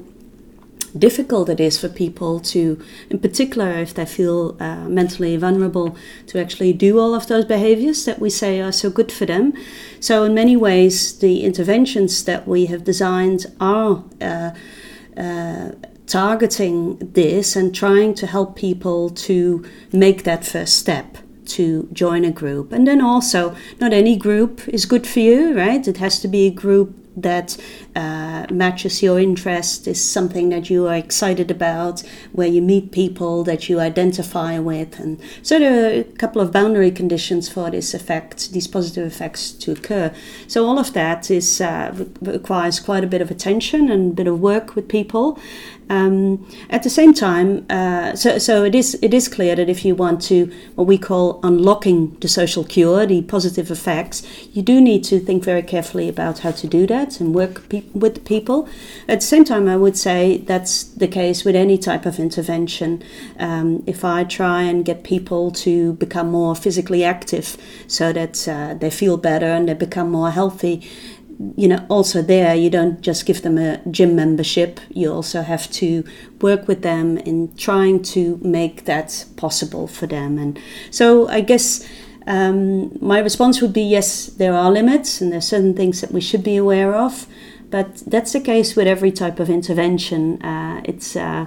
difficult 0.97 1.49
it 1.49 1.59
is 1.59 1.79
for 1.79 1.87
people 1.87 2.39
to, 2.39 2.83
in 3.11 3.19
particular, 3.19 3.73
if 3.73 3.93
they 3.93 4.05
feel 4.05 4.57
uh, 4.59 4.89
mentally 4.89 5.37
vulnerable, 5.37 5.95
to 6.25 6.39
actually 6.39 6.73
do 6.73 6.99
all 6.99 7.13
of 7.13 7.27
those 7.27 7.45
behaviors 7.45 8.05
that 8.05 8.19
we 8.19 8.29
say 8.29 8.59
are 8.59 8.71
so 8.71 8.89
good 8.89 9.11
for 9.11 9.25
them. 9.25 9.53
So, 9.99 10.23
in 10.23 10.33
many 10.33 10.55
ways, 10.55 11.19
the 11.19 11.43
interventions 11.43 12.23
that 12.25 12.47
we 12.47 12.67
have 12.67 12.83
designed 12.83 13.45
are. 13.59 14.03
Uh, 14.21 14.51
uh, 15.17 15.71
targeting 16.07 16.97
this 16.97 17.55
and 17.55 17.75
trying 17.75 18.15
to 18.15 18.25
help 18.25 18.55
people 18.55 19.11
to 19.11 19.63
make 19.91 20.23
that 20.23 20.43
first 20.43 20.75
step 20.75 21.17
to 21.49 21.87
join 21.93 22.23
a 22.25 22.31
group. 22.31 22.71
And 22.71 22.87
then 22.87 23.01
also, 23.01 23.55
not 23.79 23.93
any 23.93 24.15
group 24.15 24.67
is 24.67 24.85
good 24.85 25.05
for 25.07 25.19
you, 25.19 25.57
right? 25.57 25.87
It 25.87 25.97
has 25.97 26.19
to 26.21 26.27
be 26.27 26.47
a 26.47 26.51
group 26.51 26.95
that 27.15 27.57
uh, 27.95 28.45
matches 28.51 29.01
your 29.01 29.19
interest 29.19 29.87
is 29.87 30.03
something 30.03 30.49
that 30.49 30.69
you 30.69 30.87
are 30.87 30.95
excited 30.95 31.51
about, 31.51 32.01
where 32.31 32.47
you 32.47 32.61
meet 32.61 32.91
people 32.91 33.43
that 33.43 33.69
you 33.69 33.79
identify 33.79 34.59
with. 34.59 34.99
And 34.99 35.19
so 35.41 35.59
there 35.59 35.85
are 35.85 35.99
a 36.01 36.03
couple 36.03 36.41
of 36.41 36.51
boundary 36.51 36.91
conditions 36.91 37.49
for 37.49 37.69
this 37.69 37.93
effect, 37.93 38.51
these 38.51 38.67
positive 38.67 39.05
effects 39.05 39.51
to 39.51 39.71
occur. 39.71 40.13
So 40.47 40.65
all 40.65 40.79
of 40.79 40.93
that 40.93 41.29
is 41.31 41.61
uh, 41.61 42.05
requires 42.21 42.79
quite 42.79 43.03
a 43.03 43.07
bit 43.07 43.21
of 43.21 43.31
attention 43.31 43.89
and 43.91 44.11
a 44.11 44.15
bit 44.15 44.27
of 44.27 44.39
work 44.39 44.75
with 44.75 44.87
people. 44.87 45.39
Um, 45.91 46.47
at 46.69 46.83
the 46.83 46.89
same 46.89 47.15
time, 47.15 47.65
uh, 47.67 48.15
so, 48.15 48.37
so 48.37 48.63
it 48.63 48.75
is 48.75 48.99
it 49.01 49.11
is 49.11 49.27
clear 49.27 49.55
that 49.55 49.69
if 49.69 49.83
you 49.83 49.95
want 49.95 50.21
to 50.23 50.51
what 50.75 50.85
we 50.85 50.99
call 50.99 51.39
unlocking 51.41 52.15
the 52.19 52.27
social 52.27 52.63
cure, 52.63 53.07
the 53.07 53.23
positive 53.23 53.71
effects, 53.71 54.21
you 54.53 54.61
do 54.61 54.79
need 54.79 55.03
to 55.05 55.19
think 55.19 55.43
very 55.43 55.63
carefully 55.63 56.07
about 56.07 56.39
how 56.39 56.51
to 56.51 56.67
do 56.67 56.85
that 56.85 57.19
and 57.19 57.33
work 57.33 57.67
pe- 57.69 57.88
with 57.93 58.25
people. 58.25 58.67
At 59.07 59.21
the 59.21 59.25
same 59.25 59.43
time, 59.43 59.67
I 59.67 59.77
would 59.77 59.97
say 59.97 60.37
that's 60.37 60.83
the 60.83 61.07
case 61.07 61.43
with 61.43 61.55
any 61.55 61.77
type 61.77 62.05
of 62.05 62.19
intervention. 62.19 63.03
Um, 63.37 63.83
if 63.85 64.03
I 64.03 64.23
try 64.23 64.63
and 64.63 64.85
get 64.85 65.03
people 65.03 65.51
to 65.51 65.93
become 65.93 66.31
more 66.31 66.55
physically 66.55 67.03
active 67.03 67.57
so 67.87 68.13
that 68.13 68.47
uh, 68.47 68.73
they 68.75 68.89
feel 68.89 69.17
better 69.17 69.47
and 69.47 69.67
they 69.67 69.73
become 69.73 70.11
more 70.11 70.31
healthy, 70.31 70.87
you 71.55 71.67
know, 71.69 71.85
also 71.89 72.21
there, 72.21 72.53
you 72.53 72.69
don't 72.69 73.01
just 73.01 73.25
give 73.25 73.43
them 73.43 73.57
a 73.57 73.77
gym 73.89 74.15
membership. 74.15 74.79
You 74.89 75.13
also 75.13 75.41
have 75.41 75.71
to 75.71 76.03
work 76.41 76.67
with 76.67 76.81
them 76.81 77.17
in 77.17 77.55
trying 77.55 78.01
to 78.03 78.39
make 78.41 78.85
that 78.85 79.25
possible 79.37 79.87
for 79.87 80.05
them. 80.05 80.37
And 80.37 80.59
so 80.91 81.29
I 81.29 81.39
guess 81.39 81.87
um, 82.27 82.91
my 83.01 83.19
response 83.19 83.61
would 83.61 83.73
be 83.73 83.81
yes, 83.81 84.27
there 84.27 84.53
are 84.53 84.69
limits 84.69 85.21
and 85.21 85.31
there's 85.31 85.47
certain 85.47 85.75
things 85.75 86.01
that 86.01 86.11
we 86.11 86.21
should 86.21 86.43
be 86.43 86.57
aware 86.57 86.93
of. 86.93 87.25
But 87.69 87.97
that's 88.07 88.33
the 88.33 88.39
case 88.39 88.75
with 88.75 88.87
every 88.87 89.11
type 89.11 89.39
of 89.39 89.49
intervention. 89.49 90.41
Uh, 90.41 90.81
it's 90.83 91.15
uh, 91.15 91.45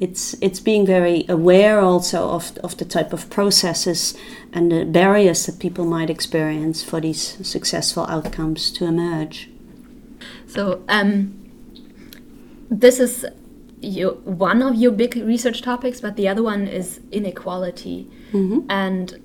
it's 0.00 0.34
it's 0.40 0.60
being 0.60 0.86
very 0.86 1.24
aware 1.28 1.80
also 1.80 2.30
of, 2.30 2.56
of 2.58 2.76
the 2.76 2.84
type 2.84 3.12
of 3.12 3.28
processes 3.30 4.16
and 4.52 4.70
the 4.70 4.84
barriers 4.84 5.46
that 5.46 5.58
people 5.58 5.84
might 5.84 6.10
experience 6.10 6.82
for 6.82 7.00
these 7.00 7.38
successful 7.46 8.06
outcomes 8.06 8.70
to 8.72 8.84
emerge. 8.84 9.50
So 10.46 10.82
um, 10.88 11.34
this 12.70 13.00
is 13.00 13.26
your, 13.80 14.12
one 14.14 14.62
of 14.62 14.74
your 14.76 14.92
big 14.92 15.16
research 15.16 15.62
topics, 15.62 16.00
but 16.00 16.16
the 16.16 16.28
other 16.28 16.42
one 16.42 16.66
is 16.66 17.00
inequality. 17.12 18.10
Mm-hmm. 18.32 18.60
And 18.70 19.20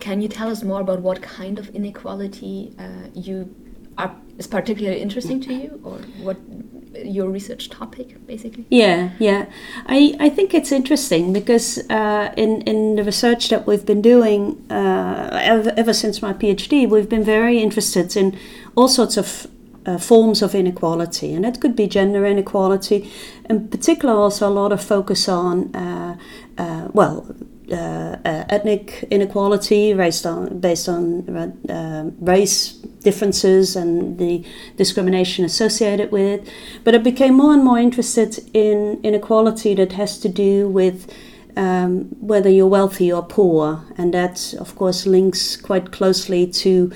can 0.00 0.20
you 0.20 0.28
tell 0.28 0.50
us 0.50 0.62
more 0.62 0.80
about 0.80 1.00
what 1.00 1.22
kind 1.22 1.58
of 1.58 1.68
inequality 1.70 2.74
uh, 2.78 3.08
you 3.14 3.54
are 3.98 4.14
is 4.38 4.46
particularly 4.46 5.00
interesting 5.00 5.40
to 5.42 5.52
you, 5.52 5.80
or 5.84 5.98
what 6.24 6.38
your 7.04 7.28
research 7.28 7.68
topic, 7.70 8.26
basically? 8.26 8.64
Yeah, 8.70 9.10
yeah. 9.18 9.46
I, 9.86 10.16
I 10.18 10.28
think 10.28 10.54
it's 10.54 10.72
interesting 10.72 11.32
because 11.32 11.78
uh, 11.90 12.32
in, 12.36 12.62
in 12.62 12.96
the 12.96 13.04
research 13.04 13.48
that 13.50 13.66
we've 13.66 13.84
been 13.84 14.02
doing 14.02 14.64
uh, 14.70 15.28
ever, 15.42 15.72
ever 15.76 15.92
since 15.92 16.22
my 16.22 16.32
PhD, 16.32 16.88
we've 16.88 17.08
been 17.08 17.24
very 17.24 17.58
interested 17.58 18.16
in 18.16 18.38
all 18.76 18.88
sorts 18.88 19.16
of 19.16 19.46
uh, 19.86 19.98
forms 19.98 20.42
of 20.42 20.54
inequality, 20.54 21.32
and 21.32 21.44
that 21.44 21.60
could 21.60 21.76
be 21.76 21.86
gender 21.86 22.26
inequality, 22.26 23.10
in 23.48 23.68
particular, 23.68 24.14
also 24.14 24.48
a 24.48 24.50
lot 24.50 24.72
of 24.72 24.82
focus 24.82 25.28
on, 25.28 25.74
uh, 25.74 26.16
uh, 26.58 26.88
well, 26.92 27.26
uh, 27.70 28.16
uh, 28.24 28.44
ethnic 28.48 29.04
inequality 29.10 29.94
based 29.94 30.26
on 30.26 30.58
based 30.60 30.88
on 30.88 31.28
uh, 31.68 32.10
race 32.20 32.72
differences 33.02 33.76
and 33.76 34.18
the 34.18 34.44
discrimination 34.76 35.44
associated 35.44 36.12
with 36.12 36.40
it. 36.40 36.52
But 36.84 36.94
I 36.94 36.98
became 36.98 37.34
more 37.34 37.54
and 37.54 37.64
more 37.64 37.78
interested 37.78 38.38
in 38.52 39.00
inequality 39.02 39.74
that 39.74 39.92
has 39.92 40.18
to 40.20 40.28
do 40.28 40.68
with 40.68 41.12
um, 41.56 42.04
whether 42.20 42.48
you're 42.48 42.66
wealthy 42.66 43.12
or 43.12 43.22
poor, 43.22 43.82
and 43.96 44.14
that 44.14 44.54
of 44.58 44.76
course 44.76 45.06
links 45.06 45.56
quite 45.56 45.90
closely 45.92 46.46
to 46.46 46.92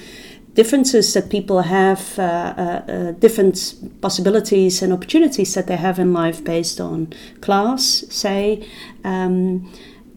differences 0.54 1.12
that 1.14 1.30
people 1.30 1.62
have, 1.62 2.18
uh, 2.18 2.22
uh, 2.22 2.92
uh, 2.92 3.10
different 3.12 3.74
possibilities 4.00 4.82
and 4.82 4.92
opportunities 4.92 5.54
that 5.54 5.66
they 5.66 5.76
have 5.76 5.98
in 5.98 6.12
life 6.12 6.42
based 6.44 6.80
on 6.80 7.12
class, 7.40 8.04
say. 8.08 8.66
Um, 9.02 9.70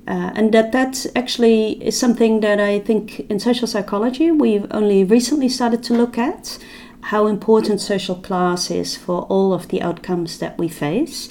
uh, 0.07 0.31
and 0.35 0.53
that 0.53 0.71
that 0.71 1.05
actually 1.15 1.83
is 1.83 1.99
something 1.99 2.39
that 2.39 2.59
I 2.59 2.79
think 2.79 3.19
in 3.29 3.39
social 3.39 3.67
psychology 3.67 4.31
we've 4.31 4.67
only 4.71 5.03
recently 5.03 5.49
started 5.49 5.83
to 5.83 5.93
look 5.93 6.17
at 6.17 6.57
how 7.01 7.27
important 7.27 7.79
social 7.79 8.15
class 8.15 8.71
is 8.71 8.97
for 8.97 9.21
all 9.23 9.53
of 9.53 9.67
the 9.67 9.81
outcomes 9.81 10.39
that 10.39 10.57
we 10.57 10.67
face 10.67 11.29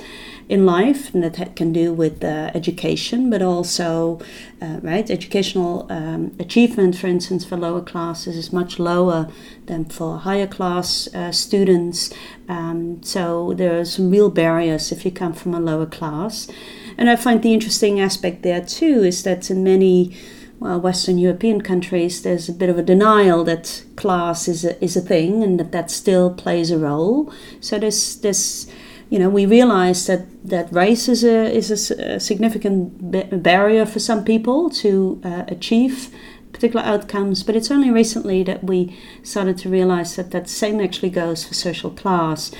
in 0.49 0.65
life, 0.65 1.13
and 1.13 1.25
that 1.25 1.57
can 1.57 1.73
do 1.73 1.93
with 1.93 2.23
uh, 2.23 2.51
education, 2.55 3.31
but 3.31 3.43
also, 3.43 4.21
uh, 4.63 4.79
right, 4.83 5.11
educational 5.11 5.87
um, 5.91 6.37
achievement, 6.39 6.97
for 6.97 7.09
instance, 7.09 7.45
for 7.45 7.57
lower 7.57 7.81
classes 7.81 8.37
is 8.37 8.53
much 8.53 8.79
lower 8.79 9.29
than 9.67 9.85
for 9.85 10.19
higher 10.19 10.47
class 10.47 11.09
uh, 11.15 11.33
students. 11.33 12.13
Um, 12.49 13.03
so 13.03 13.55
there 13.55 13.81
are 13.81 13.85
some 13.85 14.11
real 14.11 14.31
barriers 14.31 14.93
if 14.93 15.05
you 15.05 15.11
come 15.11 15.33
from 15.33 15.53
a 15.53 15.61
lower 15.61 15.87
class. 15.87 16.49
And 16.97 17.11
I 17.11 17.17
find 17.17 17.43
the 17.43 17.53
interesting 17.53 18.01
aspect 18.01 18.43
there 18.43 18.65
too 18.65 19.03
is 19.03 19.23
that 19.25 19.51
in 19.51 19.65
many 19.65 20.17
well, 20.59 20.81
Western 20.81 21.19
European 21.19 21.61
countries, 21.61 22.23
there's 22.23 22.49
a 22.49 22.53
bit 22.53 22.71
of 22.71 22.79
a 22.79 22.83
denial 22.83 23.45
that 23.45 23.85
class 23.97 24.49
is 24.49 24.65
a, 24.65 24.83
is 24.83 24.97
a 24.97 25.03
thing 25.03 25.43
and 25.43 25.61
that 25.61 25.73
that 25.73 25.91
still 25.91 26.33
plays 26.33 26.71
a 26.71 26.79
role. 26.79 27.33
So 27.61 27.79
there's 27.79 28.17
this, 28.17 28.71
you 29.09 29.19
know, 29.19 29.29
we 29.29 29.47
realize 29.47 30.07
that, 30.07 30.27
that 30.49 30.73
race 30.73 31.09
is 31.09 31.23
a, 31.23 31.55
is 31.55 31.71
a, 31.71 32.19
significant 32.19 33.43
barrier 33.43 33.87
for 33.87 34.01
some 34.01 34.25
people 34.25 34.69
to 34.71 35.21
uh, 35.25 35.45
achieve 35.49 36.11
particular 36.53 36.85
outcomes, 36.85 37.43
but 37.43 37.55
it's 37.55 37.71
only 37.71 37.91
recently 37.91 38.43
that 38.43 38.65
we 38.65 38.97
started 39.23 39.59
to 39.59 39.69
realize 39.69 40.17
that 40.17 40.31
that 40.31 40.49
same 40.49 40.81
actually 40.81 41.11
goes 41.11 41.45
for 41.45 41.55
social 41.55 41.91
class. 41.91 42.51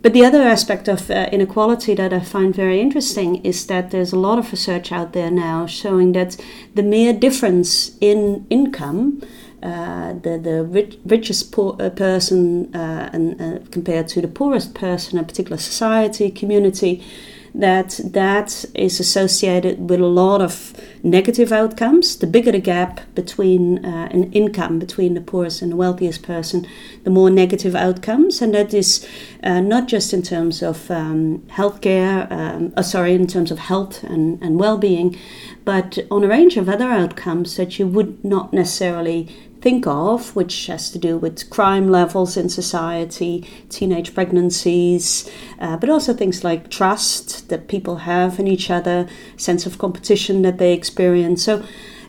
But 0.00 0.14
the 0.14 0.24
other 0.24 0.42
aspect 0.42 0.88
of 0.88 1.10
uh, 1.10 1.28
inequality 1.30 1.94
that 1.94 2.12
I 2.12 2.20
find 2.20 2.54
very 2.54 2.80
interesting 2.80 3.36
is 3.44 3.66
that 3.66 3.90
there's 3.90 4.12
a 4.12 4.18
lot 4.18 4.38
of 4.38 4.50
research 4.50 4.90
out 4.90 5.12
there 5.12 5.30
now 5.30 5.66
showing 5.66 6.12
that 6.12 6.36
the 6.74 6.82
mere 6.82 7.12
difference 7.12 7.96
in 8.00 8.46
income, 8.50 9.22
uh, 9.62 10.12
the, 10.14 10.38
the 10.38 10.64
rich, 10.64 10.98
richest 11.04 11.52
poor, 11.52 11.76
uh, 11.80 11.90
person 11.90 12.74
uh, 12.74 13.10
and, 13.12 13.40
uh, 13.40 13.58
compared 13.70 14.08
to 14.08 14.20
the 14.20 14.28
poorest 14.28 14.74
person 14.74 15.18
in 15.18 15.24
a 15.24 15.26
particular 15.26 15.56
society, 15.56 16.30
community, 16.30 17.02
that 17.54 18.00
that 18.02 18.64
is 18.74 18.98
associated 18.98 19.90
with 19.90 20.00
a 20.00 20.06
lot 20.06 20.40
of 20.40 20.72
negative 21.02 21.52
outcomes. 21.52 22.16
The 22.16 22.26
bigger 22.26 22.52
the 22.52 22.60
gap 22.60 23.00
between 23.14 23.84
uh, 23.84 24.08
an 24.10 24.32
income 24.32 24.78
between 24.78 25.14
the 25.14 25.20
poorest 25.20 25.60
and 25.60 25.72
the 25.72 25.76
wealthiest 25.76 26.22
person, 26.22 26.66
the 27.04 27.10
more 27.10 27.30
negative 27.30 27.74
outcomes, 27.74 28.40
and 28.40 28.54
that 28.54 28.72
is 28.72 29.06
uh, 29.42 29.60
not 29.60 29.86
just 29.86 30.14
in 30.14 30.22
terms 30.22 30.62
of 30.62 30.90
um, 30.90 31.40
healthcare, 31.50 32.30
um, 32.32 32.72
uh, 32.76 32.82
sorry, 32.82 33.14
in 33.14 33.26
terms 33.26 33.50
of 33.50 33.58
health 33.58 34.02
and, 34.04 34.42
and 34.42 34.58
well-being, 34.58 35.16
but 35.64 35.98
on 36.10 36.24
a 36.24 36.28
range 36.28 36.56
of 36.56 36.68
other 36.68 36.90
outcomes 36.90 37.56
that 37.56 37.78
you 37.78 37.86
would 37.86 38.24
not 38.24 38.52
necessarily 38.52 39.28
think 39.62 39.86
of, 39.86 40.34
which 40.34 40.66
has 40.66 40.90
to 40.90 40.98
do 40.98 41.16
with 41.16 41.48
crime 41.48 41.88
levels 41.88 42.36
in 42.36 42.48
society, 42.48 43.48
teenage 43.68 44.12
pregnancies, 44.12 45.30
uh, 45.60 45.76
but 45.76 45.88
also 45.88 46.12
things 46.12 46.44
like 46.44 46.68
trust 46.68 47.48
that 47.48 47.68
people 47.68 47.96
have 47.98 48.40
in 48.40 48.48
each 48.48 48.70
other, 48.70 49.08
sense 49.36 49.64
of 49.64 49.78
competition 49.78 50.42
that 50.42 50.58
they 50.58 50.72
experience. 50.74 51.44
So 51.44 51.64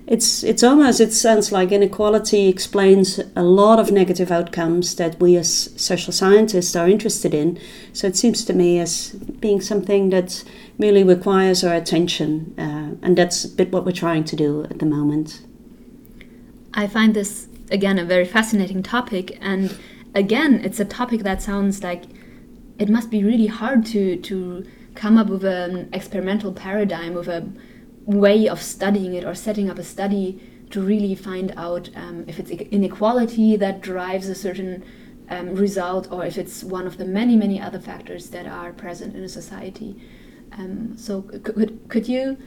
it's 0.05 0.43
it's 0.43 0.63
almost 0.63 0.99
it 0.99 1.13
sounds 1.13 1.51
like 1.51 1.71
inequality 1.71 2.49
explains 2.49 3.19
a 3.35 3.43
lot 3.43 3.79
of 3.79 3.91
negative 3.91 4.31
outcomes 4.31 4.95
that 4.95 5.19
we 5.19 5.37
as 5.37 5.69
social 5.81 6.11
scientists 6.11 6.75
are 6.75 6.89
interested 6.89 7.33
in. 7.33 7.57
So 7.93 8.07
it 8.07 8.17
seems 8.17 8.43
to 8.45 8.53
me 8.53 8.79
as 8.79 9.11
being 9.39 9.61
something 9.61 10.09
that 10.09 10.43
really 10.77 11.03
requires 11.03 11.63
our 11.63 11.75
attention, 11.75 12.53
uh, 12.57 13.05
and 13.05 13.17
that's 13.17 13.45
a 13.45 13.49
bit 13.49 13.71
what 13.71 13.85
we're 13.85 13.91
trying 13.91 14.25
to 14.25 14.35
do 14.35 14.63
at 14.65 14.79
the 14.79 14.85
moment. 14.85 15.41
I 16.73 16.87
find 16.87 17.13
this 17.13 17.47
again 17.71 17.99
a 17.99 18.05
very 18.05 18.25
fascinating 18.25 18.83
topic, 18.83 19.37
and 19.41 19.77
again, 20.15 20.61
it's 20.63 20.79
a 20.79 20.85
topic 20.85 21.21
that 21.23 21.41
sounds 21.41 21.83
like 21.83 22.03
it 22.79 22.89
must 22.89 23.09
be 23.09 23.23
really 23.23 23.47
hard 23.47 23.85
to 23.87 24.17
to 24.17 24.65
come 24.95 25.17
up 25.17 25.27
with 25.27 25.43
an 25.43 25.89
experimental 25.93 26.53
paradigm 26.53 27.13
with 27.13 27.27
a 27.27 27.51
way 28.05 28.47
of 28.47 28.61
studying 28.61 29.13
it 29.13 29.23
or 29.23 29.33
setting 29.33 29.69
up 29.69 29.79
a 29.79 29.83
study 29.83 30.41
to 30.69 30.81
really 30.81 31.15
find 31.15 31.53
out 31.55 31.89
um, 31.95 32.25
if 32.27 32.39
it's 32.39 32.51
inequality 32.51 33.55
that 33.55 33.81
drives 33.81 34.27
a 34.27 34.35
certain 34.35 34.83
um, 35.29 35.55
result 35.55 36.11
or 36.11 36.25
if 36.25 36.37
it's 36.37 36.63
one 36.63 36.85
of 36.85 36.97
the 36.97 37.05
many 37.05 37.35
many 37.35 37.61
other 37.61 37.79
factors 37.79 38.29
that 38.29 38.45
are 38.45 38.73
present 38.73 39.15
in 39.15 39.23
a 39.23 39.29
society. 39.29 40.01
Um, 40.51 40.95
so 40.97 41.21
could, 41.21 41.79
could 41.89 42.07
you 42.07 42.37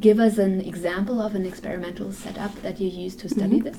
give 0.00 0.18
us 0.18 0.38
an 0.38 0.60
example 0.60 1.20
of 1.20 1.34
an 1.34 1.44
experimental 1.44 2.12
setup 2.12 2.54
that 2.62 2.80
you 2.80 2.88
use 2.88 3.14
to 3.16 3.28
study 3.28 3.60
mm 3.60 3.62
-hmm. 3.62 3.72
this? 3.72 3.78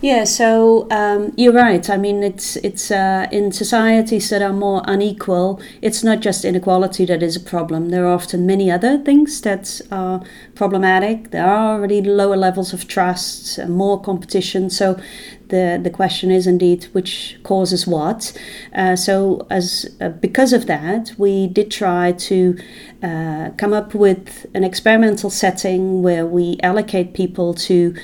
Yeah, 0.00 0.22
so 0.22 0.86
um, 0.92 1.32
you're 1.36 1.52
right. 1.52 1.90
I 1.90 1.96
mean, 1.96 2.22
it's 2.22 2.54
it's 2.56 2.88
uh, 2.92 3.26
in 3.32 3.50
societies 3.50 4.30
that 4.30 4.42
are 4.42 4.52
more 4.52 4.80
unequal. 4.84 5.60
It's 5.82 6.04
not 6.04 6.20
just 6.20 6.44
inequality 6.44 7.04
that 7.06 7.20
is 7.20 7.34
a 7.34 7.40
problem. 7.40 7.88
There 7.88 8.06
are 8.06 8.14
often 8.14 8.46
many 8.46 8.70
other 8.70 8.98
things 8.98 9.40
that 9.40 9.80
are 9.90 10.22
problematic. 10.54 11.32
There 11.32 11.44
are 11.44 11.74
already 11.74 12.00
lower 12.00 12.36
levels 12.36 12.72
of 12.72 12.86
trust, 12.86 13.58
and 13.58 13.74
more 13.74 14.00
competition. 14.00 14.70
So 14.70 15.00
the 15.48 15.80
the 15.82 15.90
question 15.90 16.30
is 16.30 16.46
indeed 16.46 16.86
which 16.92 17.36
causes 17.42 17.84
what. 17.84 18.32
Uh, 18.72 18.94
so 18.94 19.48
as 19.50 19.96
uh, 20.00 20.10
because 20.10 20.52
of 20.52 20.66
that, 20.66 21.12
we 21.18 21.48
did 21.48 21.72
try 21.72 22.12
to 22.12 22.56
uh, 23.02 23.50
come 23.56 23.72
up 23.72 23.94
with 23.94 24.46
an 24.54 24.62
experimental 24.62 25.30
setting 25.30 26.02
where 26.02 26.24
we 26.24 26.56
allocate 26.62 27.14
people 27.14 27.52
to 27.54 27.94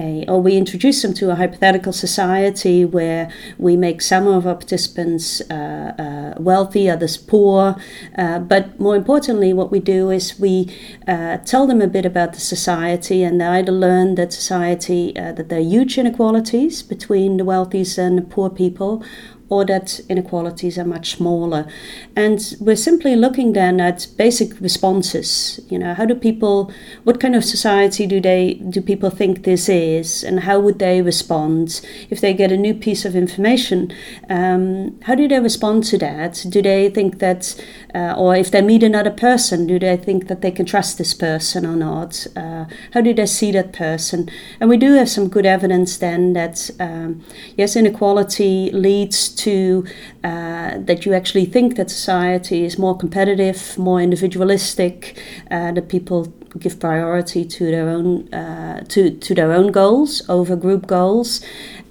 a, 0.00 0.24
or 0.30 0.38
we 0.40 0.56
introduce 0.56 1.02
them 1.02 1.14
to 1.14 1.30
a 1.30 1.34
hypothetical 1.34 1.92
society 1.92 2.84
where 2.84 3.24
we 3.58 3.76
make 3.76 4.00
some 4.02 4.26
of 4.26 4.46
our 4.46 4.54
participants 4.54 5.40
uh, 5.50 5.54
uh, 6.06 6.42
wealthy, 6.42 6.88
others 6.88 7.16
poor. 7.16 7.76
Uh, 8.16 8.38
but 8.52 8.78
more 8.80 8.96
importantly, 8.96 9.52
what 9.52 9.70
we 9.70 9.80
do 9.96 10.10
is 10.10 10.38
we 10.38 10.54
uh, 11.06 11.36
tell 11.52 11.66
them 11.66 11.80
a 11.80 11.86
bit 11.96 12.06
about 12.06 12.32
the 12.32 12.40
society, 12.40 13.22
and 13.22 13.40
they 13.40 13.46
either 13.58 13.72
learn 13.72 14.14
that 14.14 14.32
society 14.32 15.02
uh, 15.16 15.32
that 15.32 15.48
there 15.48 15.60
are 15.60 15.70
huge 15.76 15.98
inequalities 15.98 16.82
between 16.82 17.36
the 17.36 17.44
wealthies 17.44 17.98
and 17.98 18.18
the 18.18 18.22
poor 18.22 18.50
people, 18.62 19.04
or 19.50 19.64
that 19.64 20.00
inequalities 20.08 20.78
are 20.78 20.84
much 20.84 21.16
smaller. 21.16 21.66
And 22.14 22.54
we're 22.60 22.76
simply 22.76 23.16
looking 23.16 23.52
then 23.52 23.80
at 23.80 24.06
basic 24.16 24.58
responses. 24.60 25.60
You 25.68 25.80
know, 25.80 25.92
how 25.92 26.06
do 26.06 26.14
people, 26.14 26.72
what 27.02 27.20
kind 27.20 27.34
of 27.34 27.44
society 27.44 28.06
do 28.06 28.20
they, 28.20 28.54
do 28.54 28.80
people 28.80 29.10
think 29.10 29.42
this 29.42 29.68
is, 29.68 30.22
and 30.22 30.40
how 30.40 30.60
would 30.60 30.78
they 30.78 31.02
respond 31.02 31.80
if 32.10 32.20
they 32.20 32.32
get 32.32 32.52
a 32.52 32.56
new 32.56 32.74
piece 32.74 33.04
of 33.04 33.16
information? 33.16 33.92
Um, 34.28 35.00
how 35.02 35.16
do 35.16 35.26
they 35.26 35.40
respond 35.40 35.82
to 35.84 35.98
that? 35.98 36.46
Do 36.48 36.62
they 36.62 36.88
think 36.88 37.18
that, 37.18 37.60
uh, 37.92 38.14
or 38.16 38.36
if 38.36 38.52
they 38.52 38.62
meet 38.62 38.84
another 38.84 39.10
person, 39.10 39.66
do 39.66 39.80
they 39.80 39.96
think 39.96 40.28
that 40.28 40.42
they 40.42 40.52
can 40.52 40.64
trust 40.64 40.96
this 40.96 41.12
person 41.12 41.66
or 41.66 41.74
not? 41.74 42.24
Uh, 42.36 42.66
how 42.92 43.00
do 43.00 43.12
they 43.12 43.26
see 43.26 43.50
that 43.50 43.72
person? 43.72 44.30
And 44.60 44.70
we 44.70 44.76
do 44.76 44.92
have 44.92 45.08
some 45.08 45.28
good 45.28 45.46
evidence 45.46 45.96
then 45.96 46.34
that 46.34 46.70
um, 46.78 47.24
yes, 47.56 47.74
inequality 47.74 48.70
leads 48.70 49.39
to 49.40 49.84
uh, 50.22 50.78
that 50.78 51.06
you 51.06 51.14
actually 51.14 51.46
think 51.46 51.76
that 51.76 51.90
society 51.90 52.64
is 52.64 52.78
more 52.78 52.96
competitive, 52.96 53.78
more 53.78 54.00
individualistic, 54.00 55.18
uh, 55.50 55.72
that 55.72 55.88
people 55.88 56.32
give 56.58 56.80
priority 56.80 57.44
to 57.44 57.70
their 57.70 57.88
own 57.88 58.32
uh, 58.34 58.84
to 58.88 59.10
to 59.10 59.34
their 59.34 59.52
own 59.52 59.70
goals 59.70 60.22
over 60.28 60.56
group 60.56 60.86
goals, 60.86 61.40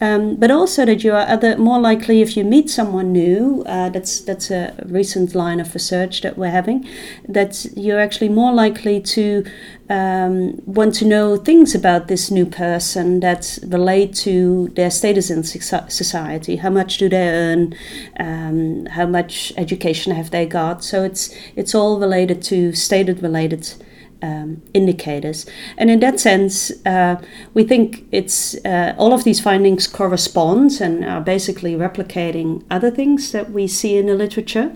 um, 0.02 0.36
but 0.36 0.52
also 0.52 0.86
that 0.86 1.04
you 1.04 1.14
are 1.14 1.28
other 1.28 1.58
more 1.58 1.80
likely 1.80 2.22
if 2.22 2.36
you 2.36 2.44
meet 2.44 2.70
someone 2.70 3.12
new. 3.12 3.64
Uh, 3.66 3.90
that's 3.90 4.22
that's 4.22 4.52
a 4.52 4.74
recent 4.86 5.34
line 5.34 5.60
of 5.60 5.74
research 5.74 6.22
that 6.22 6.38
we're 6.38 6.52
having. 6.52 6.88
That 7.28 7.65
you're 7.76 8.00
actually 8.00 8.30
more 8.30 8.54
likely 8.54 9.02
to 9.02 9.46
um, 9.89 10.62
want 10.65 10.94
to 10.96 11.06
know 11.06 11.36
things 11.36 11.74
about 11.74 12.08
this 12.08 12.30
new 12.30 12.46
person 12.46 13.22
that 13.22 13.58
relate 13.65 14.13
to 14.13 14.68
their 14.76 14.92
status 14.92 15.30
in 15.32 15.44
society. 15.44 16.58
How 16.58 16.70
much 16.70 16.98
do 16.98 17.10
they 17.10 17.30
earn? 17.30 17.74
Um, 18.19 18.86
how 18.88 19.05
much 19.05 19.53
education 19.55 20.13
have 20.13 20.29
they 20.32 20.45
got? 20.45 20.84
So 20.84 21.03
it's 21.03 21.34
it's 21.55 21.73
all 21.73 21.99
related 21.99 22.41
to 22.43 22.73
stated 22.73 23.23
related 23.23 23.73
um, 24.21 24.62
indicators. 24.73 25.45
And 25.77 25.89
in 25.89 25.99
that 26.01 26.19
sense, 26.19 26.71
uh, 26.86 27.21
we 27.53 27.63
think 27.63 28.05
it's 28.12 28.55
uh, 28.65 28.93
all 28.97 29.13
of 29.13 29.23
these 29.23 29.39
findings 29.39 29.88
correspond 29.88 30.82
and 30.82 31.05
are 31.05 31.21
basically 31.21 31.73
replicating 31.75 32.63
other 32.69 32.91
things 32.91 33.32
that 33.32 33.51
we 33.51 33.67
see 33.67 33.97
in 33.97 34.08
the 34.08 34.15
literature. 34.15 34.75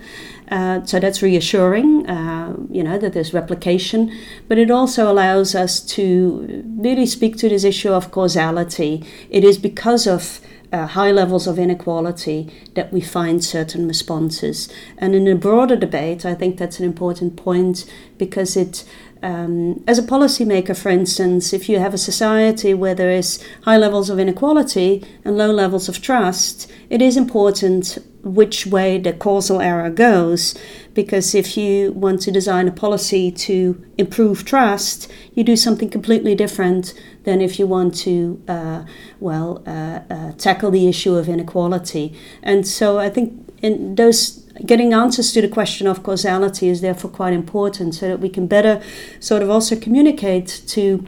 Uh, 0.49 0.83
so 0.85 0.99
that's 0.99 1.21
reassuring, 1.21 2.07
uh, 2.07 2.55
you 2.69 2.83
know, 2.83 2.97
that 2.97 3.13
there's 3.13 3.33
replication, 3.33 4.11
but 4.47 4.57
it 4.57 4.69
also 4.69 5.11
allows 5.11 5.55
us 5.55 5.79
to 5.79 6.63
really 6.77 7.05
speak 7.05 7.37
to 7.37 7.49
this 7.49 7.63
issue 7.63 7.91
of 7.91 8.11
causality. 8.11 9.03
It 9.29 9.43
is 9.43 9.57
because 9.57 10.05
of 10.05 10.39
uh, 10.73 10.87
high 10.87 11.11
levels 11.11 11.45
of 11.45 11.59
inequality 11.59 12.49
that 12.73 12.91
we 12.91 12.99
find 12.99 13.43
certain 13.43 13.87
responses. 13.87 14.67
And 14.97 15.13
in 15.13 15.27
a 15.27 15.35
broader 15.35 15.75
debate, 15.75 16.25
I 16.25 16.33
think 16.33 16.57
that's 16.57 16.79
an 16.79 16.85
important 16.85 17.37
point 17.37 17.85
because 18.17 18.57
it 18.57 18.83
um, 19.21 19.81
as 19.87 19.97
a 19.97 20.03
policymaker, 20.03 20.77
for 20.77 20.89
instance, 20.89 21.53
if 21.53 21.69
you 21.69 21.79
have 21.79 21.93
a 21.93 21.97
society 21.97 22.73
where 22.73 22.93
there 22.93 23.09
is 23.09 23.41
high 23.61 23.77
levels 23.77 24.09
of 24.09 24.19
inequality 24.19 25.01
and 25.23 25.37
low 25.37 25.49
levels 25.49 25.87
of 25.87 26.01
trust, 26.01 26.69
it 26.89 27.01
is 27.01 27.15
important 27.15 27.97
which 28.21 28.65
way 28.65 28.97
the 28.97 29.13
causal 29.13 29.61
error 29.61 29.89
goes. 29.89 30.55
Because 30.93 31.33
if 31.33 31.55
you 31.55 31.93
want 31.93 32.21
to 32.23 32.31
design 32.31 32.67
a 32.67 32.71
policy 32.71 33.31
to 33.31 33.81
improve 33.97 34.43
trust, 34.43 35.09
you 35.33 35.45
do 35.45 35.55
something 35.55 35.89
completely 35.89 36.35
different 36.35 36.93
than 37.23 37.41
if 37.41 37.57
you 37.59 37.67
want 37.67 37.95
to, 37.95 38.41
uh, 38.47 38.83
well, 39.19 39.63
uh, 39.65 40.01
uh, 40.09 40.31
tackle 40.33 40.71
the 40.71 40.87
issue 40.87 41.15
of 41.15 41.29
inequality. 41.29 42.17
And 42.41 42.67
so 42.67 42.99
I 42.99 43.09
think 43.09 43.53
in 43.61 43.95
those 43.95 44.43
getting 44.65 44.93
answers 44.93 45.31
to 45.33 45.41
the 45.41 45.47
question 45.47 45.87
of 45.87 46.03
causality 46.03 46.69
is 46.69 46.81
therefore 46.81 47.09
quite 47.09 47.33
important 47.33 47.95
so 47.95 48.07
that 48.07 48.19
we 48.19 48.29
can 48.29 48.45
better 48.45 48.81
sort 49.19 49.41
of 49.41 49.49
also 49.49 49.75
communicate 49.75 50.61
to 50.67 51.07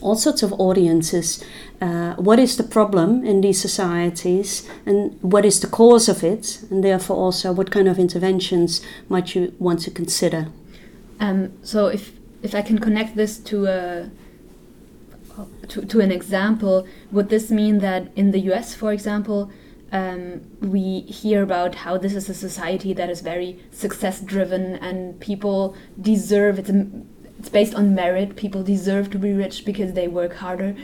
all 0.00 0.16
sorts 0.16 0.42
of 0.42 0.52
audiences 0.54 1.44
uh, 1.80 2.14
what 2.14 2.38
is 2.38 2.56
the 2.56 2.62
problem 2.62 3.24
in 3.24 3.40
these 3.40 3.60
societies 3.60 4.68
and 4.84 5.16
what 5.22 5.44
is 5.44 5.60
the 5.60 5.66
cause 5.66 6.08
of 6.08 6.24
it 6.24 6.60
and 6.70 6.82
therefore 6.82 7.16
also 7.16 7.52
what 7.52 7.70
kind 7.70 7.88
of 7.88 7.98
interventions 7.98 8.82
might 9.08 9.34
you 9.34 9.54
want 9.58 9.80
to 9.80 9.90
consider 9.90 10.48
um, 11.20 11.52
so 11.62 11.86
if 11.86 12.12
if 12.42 12.54
i 12.54 12.62
can 12.62 12.78
connect 12.78 13.16
this 13.16 13.38
to 13.38 13.66
a 13.66 14.10
to, 15.68 15.84
to 15.84 16.00
an 16.00 16.10
example 16.10 16.86
would 17.10 17.28
this 17.28 17.50
mean 17.50 17.78
that 17.78 18.10
in 18.16 18.30
the 18.30 18.40
us 18.40 18.74
for 18.74 18.92
example 18.92 19.50
um, 19.92 20.42
we 20.60 21.00
hear 21.00 21.42
about 21.42 21.76
how 21.76 21.96
this 21.96 22.14
is 22.14 22.28
a 22.28 22.34
society 22.34 22.92
that 22.92 23.08
is 23.08 23.20
very 23.20 23.60
success 23.70 24.20
driven 24.20 24.76
and 24.76 25.18
people 25.20 25.76
deserve 26.00 26.58
it's, 26.58 26.70
a, 26.70 26.86
it's 27.38 27.48
based 27.48 27.74
on 27.74 27.94
merit 27.94 28.36
people 28.36 28.62
deserve 28.62 29.10
to 29.10 29.18
be 29.18 29.32
rich 29.32 29.64
because 29.64 29.92
they 29.92 30.08
work 30.08 30.34
harder. 30.34 30.74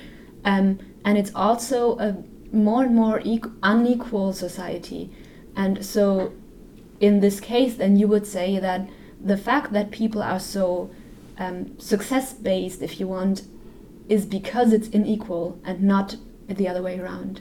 Um, 0.44 0.78
and 1.04 1.18
it's 1.18 1.32
also 1.34 1.98
a 1.98 2.22
more 2.54 2.84
and 2.84 2.94
more 2.94 3.20
unequal 3.62 4.32
society. 4.32 5.10
And 5.56 5.84
so 5.84 6.32
in 7.00 7.20
this 7.20 7.40
case 7.40 7.74
then 7.74 7.96
you 7.96 8.06
would 8.06 8.26
say 8.26 8.58
that 8.58 8.88
the 9.20 9.36
fact 9.36 9.72
that 9.72 9.90
people 9.90 10.22
are 10.22 10.40
so 10.40 10.90
um, 11.38 11.78
success 11.78 12.32
based 12.32 12.82
if 12.82 13.00
you 13.00 13.08
want 13.08 13.42
is 14.12 14.26
because 14.26 14.72
it's 14.72 14.88
unequal 14.88 15.58
and 15.64 15.82
not 15.82 16.16
the 16.48 16.68
other 16.68 16.82
way 16.82 16.98
around 16.98 17.40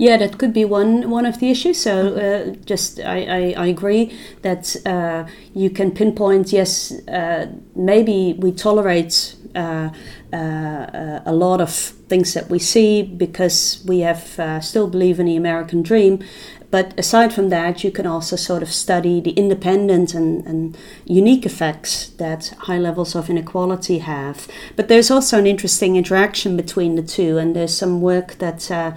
yeah, 0.00 0.16
that 0.16 0.38
could 0.38 0.54
be 0.54 0.64
one 0.64 1.10
one 1.10 1.26
of 1.26 1.40
the 1.40 1.50
issues. 1.50 1.78
So 1.82 2.14
uh, 2.16 2.54
just 2.64 3.00
I, 3.00 3.18
I, 3.24 3.64
I, 3.64 3.66
agree 3.66 4.10
that 4.40 4.74
uh, 4.86 5.26
you 5.52 5.68
can 5.68 5.90
pinpoint 5.90 6.54
yes 6.54 6.92
uh, 7.06 7.48
maybe 7.76 8.34
we 8.38 8.50
tolerate 8.50 9.36
uh, 9.54 9.90
uh, 10.32 11.20
a 11.26 11.32
lot 11.34 11.60
of 11.60 11.70
things 12.08 12.32
that 12.32 12.48
we 12.48 12.58
see 12.58 13.02
because 13.02 13.84
we 13.86 14.00
have 14.00 14.38
uh, 14.38 14.60
still 14.60 14.88
believe 14.88 15.20
in 15.20 15.26
the 15.26 15.36
American 15.36 15.82
dream. 15.82 16.24
But 16.70 16.98
aside 16.98 17.32
from 17.32 17.48
that, 17.48 17.82
you 17.82 17.90
can 17.90 18.06
also 18.06 18.36
sort 18.36 18.62
of 18.62 18.72
study 18.72 19.20
the 19.20 19.32
independent 19.32 20.14
and, 20.14 20.46
and 20.46 20.76
unique 21.04 21.44
effects 21.44 22.10
that 22.18 22.54
high 22.58 22.78
levels 22.78 23.14
of 23.16 23.28
inequality 23.28 23.98
have. 23.98 24.46
But 24.76 24.88
there's 24.88 25.10
also 25.10 25.38
an 25.38 25.46
interesting 25.46 25.96
interaction 25.96 26.56
between 26.56 26.94
the 26.94 27.02
two, 27.02 27.38
and 27.38 27.56
there's 27.56 27.76
some 27.76 28.00
work 28.00 28.38
that 28.38 28.70
uh, 28.70 28.92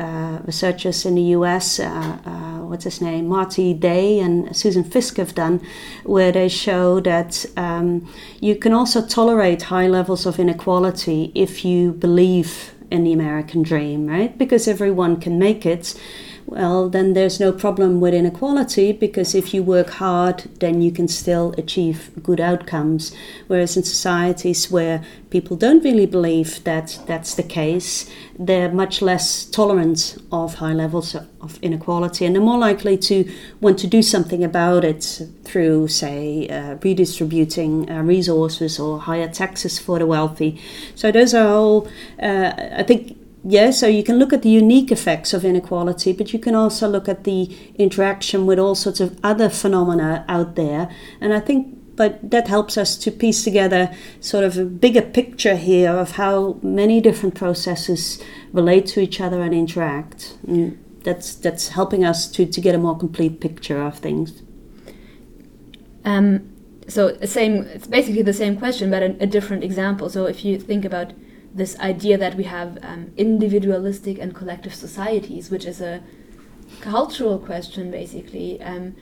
uh, 0.00 0.40
researchers 0.44 1.06
in 1.06 1.14
the 1.14 1.36
US, 1.36 1.78
uh, 1.78 2.18
uh, 2.24 2.58
what's 2.66 2.84
his 2.84 3.00
name, 3.00 3.28
Marty 3.28 3.72
Day 3.72 4.18
and 4.18 4.56
Susan 4.56 4.82
Fiske 4.82 5.18
have 5.18 5.34
done, 5.34 5.60
where 6.02 6.32
they 6.32 6.48
show 6.48 6.98
that 7.00 7.46
um, 7.56 8.08
you 8.40 8.56
can 8.56 8.72
also 8.72 9.06
tolerate 9.06 9.62
high 9.62 9.86
levels 9.86 10.26
of 10.26 10.40
inequality 10.40 11.30
if 11.34 11.64
you 11.64 11.92
believe 11.92 12.72
in 12.90 13.04
the 13.04 13.12
American 13.12 13.62
dream, 13.62 14.06
right? 14.06 14.36
Because 14.36 14.66
everyone 14.66 15.20
can 15.20 15.38
make 15.38 15.64
it 15.64 15.94
well, 16.46 16.88
then 16.88 17.14
there's 17.14 17.40
no 17.40 17.52
problem 17.52 18.00
with 18.00 18.12
inequality 18.14 18.92
because 18.92 19.34
if 19.34 19.54
you 19.54 19.62
work 19.62 19.90
hard, 19.90 20.44
then 20.60 20.82
you 20.82 20.90
can 20.90 21.08
still 21.08 21.54
achieve 21.56 22.10
good 22.22 22.40
outcomes. 22.40 23.14
Whereas 23.46 23.76
in 23.76 23.84
societies 23.84 24.70
where 24.70 25.02
people 25.30 25.56
don't 25.56 25.82
really 25.82 26.06
believe 26.06 26.62
that 26.64 26.98
that's 27.06 27.34
the 27.34 27.42
case, 27.42 28.10
they're 28.38 28.70
much 28.70 29.00
less 29.00 29.44
tolerant 29.44 30.18
of 30.30 30.56
high 30.56 30.72
levels 30.72 31.14
of 31.14 31.58
inequality 31.62 32.26
and 32.26 32.34
they're 32.34 32.42
more 32.42 32.58
likely 32.58 32.96
to 32.96 33.30
want 33.60 33.78
to 33.78 33.86
do 33.86 34.02
something 34.02 34.44
about 34.44 34.84
it 34.84 35.22
through, 35.44 35.88
say, 35.88 36.48
uh, 36.48 36.74
redistributing 36.82 37.90
uh, 37.90 38.02
resources 38.02 38.78
or 38.78 38.98
higher 38.98 39.28
taxes 39.28 39.78
for 39.78 39.98
the 39.98 40.06
wealthy. 40.06 40.60
So, 40.94 41.12
those 41.12 41.34
are 41.34 41.48
all, 41.48 41.88
uh, 42.20 42.52
I 42.76 42.82
think 42.82 43.16
yeah, 43.44 43.70
so 43.70 43.86
you 43.86 44.04
can 44.04 44.18
look 44.18 44.32
at 44.32 44.42
the 44.42 44.48
unique 44.50 44.92
effects 44.92 45.34
of 45.34 45.44
inequality, 45.44 46.12
but 46.12 46.32
you 46.32 46.38
can 46.38 46.54
also 46.54 46.88
look 46.88 47.08
at 47.08 47.24
the 47.24 47.54
interaction 47.76 48.46
with 48.46 48.58
all 48.58 48.74
sorts 48.74 49.00
of 49.00 49.18
other 49.24 49.48
phenomena 49.48 50.24
out 50.28 50.54
there. 50.54 50.88
And 51.20 51.32
I 51.32 51.40
think 51.40 51.78
but 51.96 52.30
that 52.30 52.48
helps 52.48 52.78
us 52.78 52.96
to 52.96 53.10
piece 53.10 53.44
together 53.44 53.94
sort 54.20 54.44
of 54.44 54.56
a 54.56 54.64
bigger 54.64 55.02
picture 55.02 55.56
here 55.56 55.90
of 55.90 56.12
how 56.12 56.58
many 56.62 57.00
different 57.00 57.34
processes 57.34 58.22
relate 58.52 58.86
to 58.86 59.00
each 59.00 59.20
other 59.20 59.42
and 59.42 59.52
interact. 59.54 60.38
And 60.46 60.82
that's 61.02 61.34
that's 61.34 61.68
helping 61.68 62.04
us 62.04 62.30
to, 62.32 62.46
to 62.46 62.60
get 62.60 62.74
a 62.74 62.78
more 62.78 62.96
complete 62.96 63.40
picture 63.40 63.82
of 63.82 63.98
things. 63.98 64.42
Um, 66.04 66.50
so 66.88 67.16
same, 67.24 67.64
it's 67.64 67.86
basically 67.86 68.22
the 68.22 68.32
same 68.32 68.56
question, 68.56 68.90
but 68.90 69.02
a, 69.02 69.16
a 69.20 69.26
different 69.26 69.62
example. 69.62 70.08
So 70.08 70.26
if 70.26 70.44
you 70.44 70.58
think 70.58 70.84
about 70.84 71.12
this 71.54 71.78
idea 71.78 72.16
that 72.18 72.34
we 72.34 72.44
have 72.44 72.78
um, 72.82 73.12
individualistic 73.16 74.18
and 74.18 74.34
collective 74.34 74.74
societies, 74.74 75.50
which 75.50 75.64
is 75.64 75.80
a 75.80 76.02
cultural 76.80 77.38
question, 77.38 77.90
basically. 77.90 78.60
Um, 78.62 78.94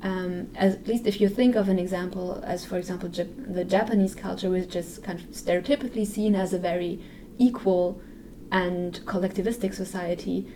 um, 0.00 0.48
as, 0.54 0.74
at 0.76 0.86
least 0.86 1.06
if 1.06 1.20
you 1.20 1.28
think 1.28 1.56
of 1.56 1.68
an 1.68 1.78
example, 1.78 2.42
as 2.46 2.64
for 2.64 2.78
example, 2.78 3.08
Jap 3.08 3.52
the 3.52 3.64
Japanese 3.64 4.14
culture, 4.14 4.48
which 4.48 4.76
is 4.76 4.98
kind 4.98 5.18
of 5.18 5.26
stereotypically 5.26 6.06
seen 6.06 6.34
as 6.34 6.52
a 6.52 6.58
very 6.58 7.00
equal 7.36 8.00
and 8.50 9.00
collectivistic 9.04 9.74
society. 9.74 10.46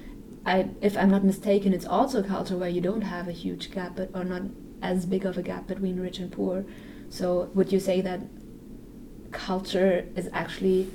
I, 0.47 0.71
if 0.81 0.97
I'm 0.97 1.11
not 1.11 1.25
mistaken, 1.25 1.73
it's 1.73 1.87
also 1.87 2.21
a 2.21 2.27
culture 2.27 2.57
where 2.57 2.69
you 2.69 2.81
don't 2.81 3.03
have 3.03 3.29
a 3.29 3.33
huge 3.33 3.71
gap, 3.73 3.97
but 3.97 4.11
or 4.15 4.25
not 4.25 4.43
as 4.81 5.07
big 5.07 5.25
of 5.25 5.37
a 5.37 5.43
gap 5.43 5.67
between 5.67 6.01
rich 6.01 6.19
and 6.19 6.31
poor. 6.31 6.65
So, 7.09 7.51
would 7.55 7.73
you 7.73 7.79
say 7.79 8.01
that 8.01 8.21
culture 9.33 10.07
is 10.14 10.29
actually 10.33 10.90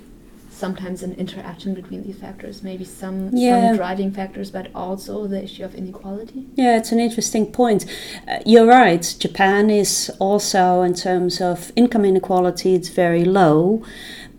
sometimes 0.50 1.04
an 1.04 1.14
interaction 1.16 1.74
between 1.74 2.04
these 2.04 2.18
factors. 2.18 2.64
Maybe 2.64 2.84
some, 2.84 3.30
yeah. 3.34 3.70
some 3.70 3.78
driving 3.78 4.12
factors 4.12 4.50
but 4.52 4.70
also 4.74 5.28
the 5.28 5.44
issue 5.44 5.64
of 5.64 5.76
inequality. 5.76 6.48
Yeah 6.56 6.78
it's 6.78 6.92
an 6.92 7.00
interesting 7.00 7.52
point. 7.52 7.86
Uh, 8.28 8.40
you're 8.46 8.66
right. 8.66 9.16
Japan 9.20 9.70
is 9.70 10.12
also 10.20 10.82
in 10.82 10.94
terms 10.94 11.42
of 11.42 11.72
income 11.76 12.06
inequality 12.06 12.74
it's 12.74 12.90
very 12.90 13.24
low. 13.24 13.84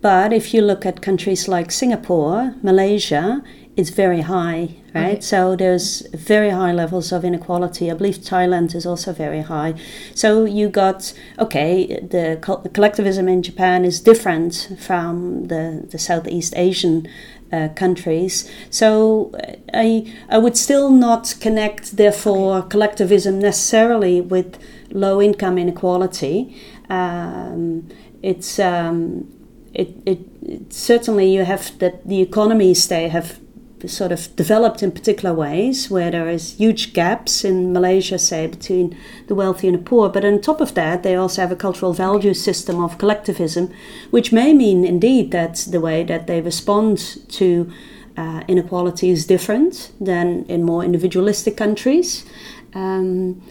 But 0.01 0.31
if 0.33 0.53
you 0.53 0.61
look 0.61 0.85
at 0.85 1.01
countries 1.01 1.49
like 1.49 1.71
singapore 1.71 2.55
malaysia 2.63 3.43
it's 3.79 3.91
very 3.91 4.21
high, 4.21 4.75
right? 4.93 5.13
Okay. 5.13 5.21
So 5.21 5.55
there's 5.55 6.05
very 6.13 6.49
high 6.49 6.73
levels 6.73 7.13
of 7.13 7.23
inequality. 7.23 7.89
I 7.89 7.93
believe 7.93 8.17
Thailand 8.17 8.75
is 8.75 8.85
also 8.85 9.13
very 9.13 9.41
high. 9.41 9.73
So 10.13 10.43
you 10.43 10.67
got 10.69 11.13
okay, 11.37 11.85
the 12.15 12.37
collectivism 12.73 13.29
in 13.29 13.41
Japan 13.41 13.85
is 13.85 14.01
different 14.01 14.75
from 14.77 15.47
the 15.47 15.87
the 15.89 15.97
Southeast 15.97 16.53
Asian 16.57 17.07
uh, 17.53 17.69
countries. 17.75 18.51
So 18.69 19.31
uh, 19.33 19.55
I 19.73 20.13
I 20.29 20.37
would 20.37 20.57
still 20.57 20.91
not 20.91 21.35
connect 21.39 21.95
therefore 21.95 22.63
collectivism 22.63 23.39
necessarily 23.39 24.19
with 24.19 24.57
low 24.91 25.21
income 25.21 25.57
inequality. 25.57 26.53
Um, 26.89 27.87
it's 28.21 28.59
um, 28.59 29.27
it, 29.73 29.89
it, 30.05 30.19
it, 30.41 30.73
certainly 30.73 31.33
you 31.33 31.45
have 31.45 31.77
that 31.79 32.05
the 32.05 32.21
economies 32.21 32.87
they 32.87 33.07
have 33.07 33.39
sort 33.87 34.11
of 34.11 34.35
developed 34.35 34.83
in 34.83 34.91
particular 34.91 35.33
ways 35.33 35.89
where 35.89 36.11
there 36.11 36.27
is 36.27 36.57
huge 36.57 36.93
gaps 36.93 37.45
in 37.45 37.71
Malaysia, 37.71 38.19
say, 38.19 38.47
between 38.47 38.97
the 39.27 39.35
wealthy 39.35 39.67
and 39.67 39.77
the 39.77 39.83
poor. 39.83 40.09
But 40.09 40.25
on 40.25 40.41
top 40.41 40.59
of 40.59 40.73
that, 40.73 41.03
they 41.03 41.15
also 41.15 41.41
have 41.41 41.51
a 41.51 41.55
cultural 41.55 41.93
value 41.93 42.33
system 42.33 42.83
of 42.83 42.97
collectivism, 42.97 43.71
which 44.09 44.31
may 44.31 44.53
mean 44.53 44.83
indeed 44.83 45.31
that 45.31 45.67
the 45.69 45.79
way 45.79 46.03
that 46.03 46.27
they 46.27 46.41
respond 46.41 46.97
to 47.29 47.71
uh, 48.17 48.41
inequality 48.47 49.09
is 49.09 49.25
different 49.25 49.91
than 50.01 50.45
in 50.45 50.63
more 50.63 50.83
individualistic 50.83 51.55
countries. 51.55 52.25
Um, 52.73 53.41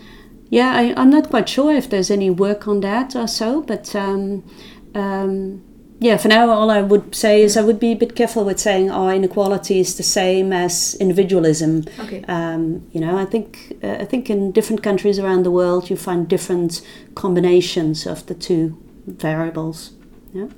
yeah, 0.51 0.73
I, 0.75 1.01
am 1.01 1.11
not 1.11 1.31
quite 1.31 1.49
sure 1.49 1.73
if 1.73 1.89
there's 1.89 2.11
any 2.11 2.31
work 2.31 2.69
on 2.69 2.81
that 2.81 3.17
or 3.17 3.27
so, 3.27 3.63
but 3.63 3.95
um, 3.95 4.45
um, 4.95 5.63
yeah, 6.01 6.17
for 6.17 6.29
now, 6.29 6.49
all 6.51 6.71
I 6.71 6.81
would 6.81 7.15
say 7.15 7.43
is 7.43 7.57
I 7.57 7.63
would 7.63 7.81
be 7.81 7.93
a 7.93 7.97
bit 7.97 8.15
careful 8.15 8.45
with 8.45 8.61
saying, 8.61 8.89
"Oh, 8.91 9.09
inequality 9.09 9.81
is 9.81 9.97
the 9.97 10.05
same 10.05 10.53
as 10.53 10.95
individualism." 11.01 11.85
Okay. 11.99 12.23
Um, 12.29 12.87
you 12.93 13.01
know, 13.01 13.19
I 13.19 13.25
think 13.25 13.77
uh, 13.83 13.97
I 14.01 14.05
think 14.05 14.31
in 14.31 14.53
different 14.53 14.83
countries 14.83 15.19
around 15.19 15.43
the 15.43 15.51
world, 15.51 15.91
you 15.91 15.97
find 15.97 16.29
different 16.29 16.83
combinations 17.17 18.07
of 18.07 18.27
the 18.27 18.35
two 18.35 18.77
variables. 19.07 19.93
Yeah. 20.33 20.49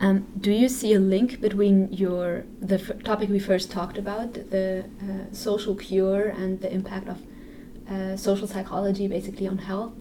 Um, 0.00 0.26
do 0.38 0.52
you 0.52 0.68
see 0.68 0.92
a 0.92 1.00
link 1.00 1.40
between 1.40 1.90
your 1.90 2.44
the 2.60 2.78
topic 3.04 3.30
we 3.30 3.38
first 3.38 3.70
talked 3.70 3.96
about, 3.96 4.34
the 4.34 4.84
uh, 5.02 5.32
social 5.32 5.74
cure 5.74 6.28
and 6.28 6.60
the 6.60 6.70
impact 6.70 7.08
of 7.08 7.18
uh, 7.90 8.16
social 8.18 8.46
psychology, 8.46 9.08
basically 9.08 9.48
on 9.48 9.58
health, 9.58 9.92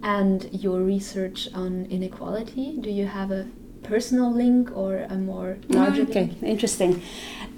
and 0.00 0.48
your 0.52 0.80
research 0.80 1.48
on 1.54 1.86
inequality? 1.90 2.76
Do 2.80 2.90
you 2.90 3.06
have 3.06 3.32
a 3.32 3.48
personal 3.84 4.32
link 4.32 4.74
or 4.76 5.06
a 5.08 5.16
more 5.16 5.58
larger 5.68 6.02
okay 6.02 6.26
link? 6.26 6.42
interesting 6.42 7.02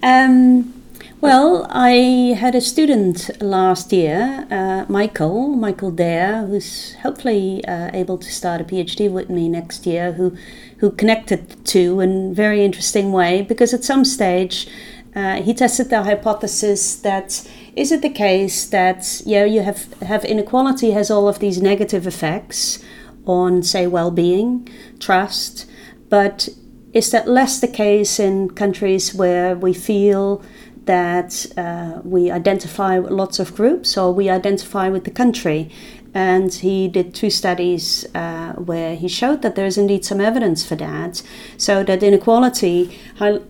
um, 0.02 0.72
well 1.20 1.66
i 1.70 2.34
had 2.38 2.54
a 2.54 2.60
student 2.60 3.30
last 3.40 3.92
year 3.92 4.46
uh, 4.50 4.84
michael 4.88 5.48
michael 5.48 5.90
dare 5.90 6.46
who's 6.46 6.94
hopefully 6.96 7.64
uh, 7.66 7.90
able 7.94 8.18
to 8.18 8.30
start 8.30 8.60
a 8.60 8.64
phd 8.64 9.10
with 9.10 9.30
me 9.30 9.48
next 9.48 9.86
year 9.86 10.12
who 10.12 10.36
who 10.78 10.90
connected 10.90 11.48
the 11.48 11.56
two 11.64 12.00
in 12.00 12.30
a 12.30 12.34
very 12.34 12.64
interesting 12.64 13.12
way 13.12 13.42
because 13.42 13.72
at 13.72 13.82
some 13.84 14.04
stage 14.04 14.68
uh, 15.16 15.40
he 15.42 15.54
tested 15.54 15.88
the 15.88 16.02
hypothesis 16.02 16.96
that 16.96 17.48
is 17.74 17.90
it 17.90 18.02
the 18.02 18.10
case 18.10 18.68
that 18.68 19.22
yeah 19.24 19.44
you 19.44 19.62
have 19.62 19.92
have 20.02 20.24
inequality 20.24 20.90
has 20.90 21.10
all 21.10 21.26
of 21.26 21.38
these 21.38 21.60
negative 21.62 22.06
effects 22.06 22.84
on 23.24 23.62
say 23.62 23.86
well-being 23.86 24.68
trust 25.00 25.66
but 26.08 26.48
is 26.92 27.10
that 27.10 27.28
less 27.28 27.60
the 27.60 27.68
case 27.68 28.18
in 28.18 28.50
countries 28.50 29.14
where 29.14 29.54
we 29.54 29.74
feel 29.74 30.42
that 30.84 31.46
uh, 31.56 32.00
we 32.04 32.30
identify 32.30 32.98
with 32.98 33.10
lots 33.10 33.38
of 33.38 33.54
groups 33.54 33.98
or 33.98 34.14
we 34.14 34.30
identify 34.30 34.88
with 34.88 35.04
the 35.04 35.10
country? 35.10 35.70
And 36.14 36.54
he 36.54 36.88
did 36.88 37.14
two 37.14 37.28
studies 37.28 38.06
uh, 38.14 38.52
where 38.54 38.96
he 38.96 39.08
showed 39.08 39.42
that 39.42 39.54
there 39.54 39.66
is 39.66 39.76
indeed 39.76 40.02
some 40.06 40.18
evidence 40.18 40.64
for 40.64 40.74
that. 40.76 41.22
So 41.58 41.84
that 41.84 42.02
inequality, 42.02 42.98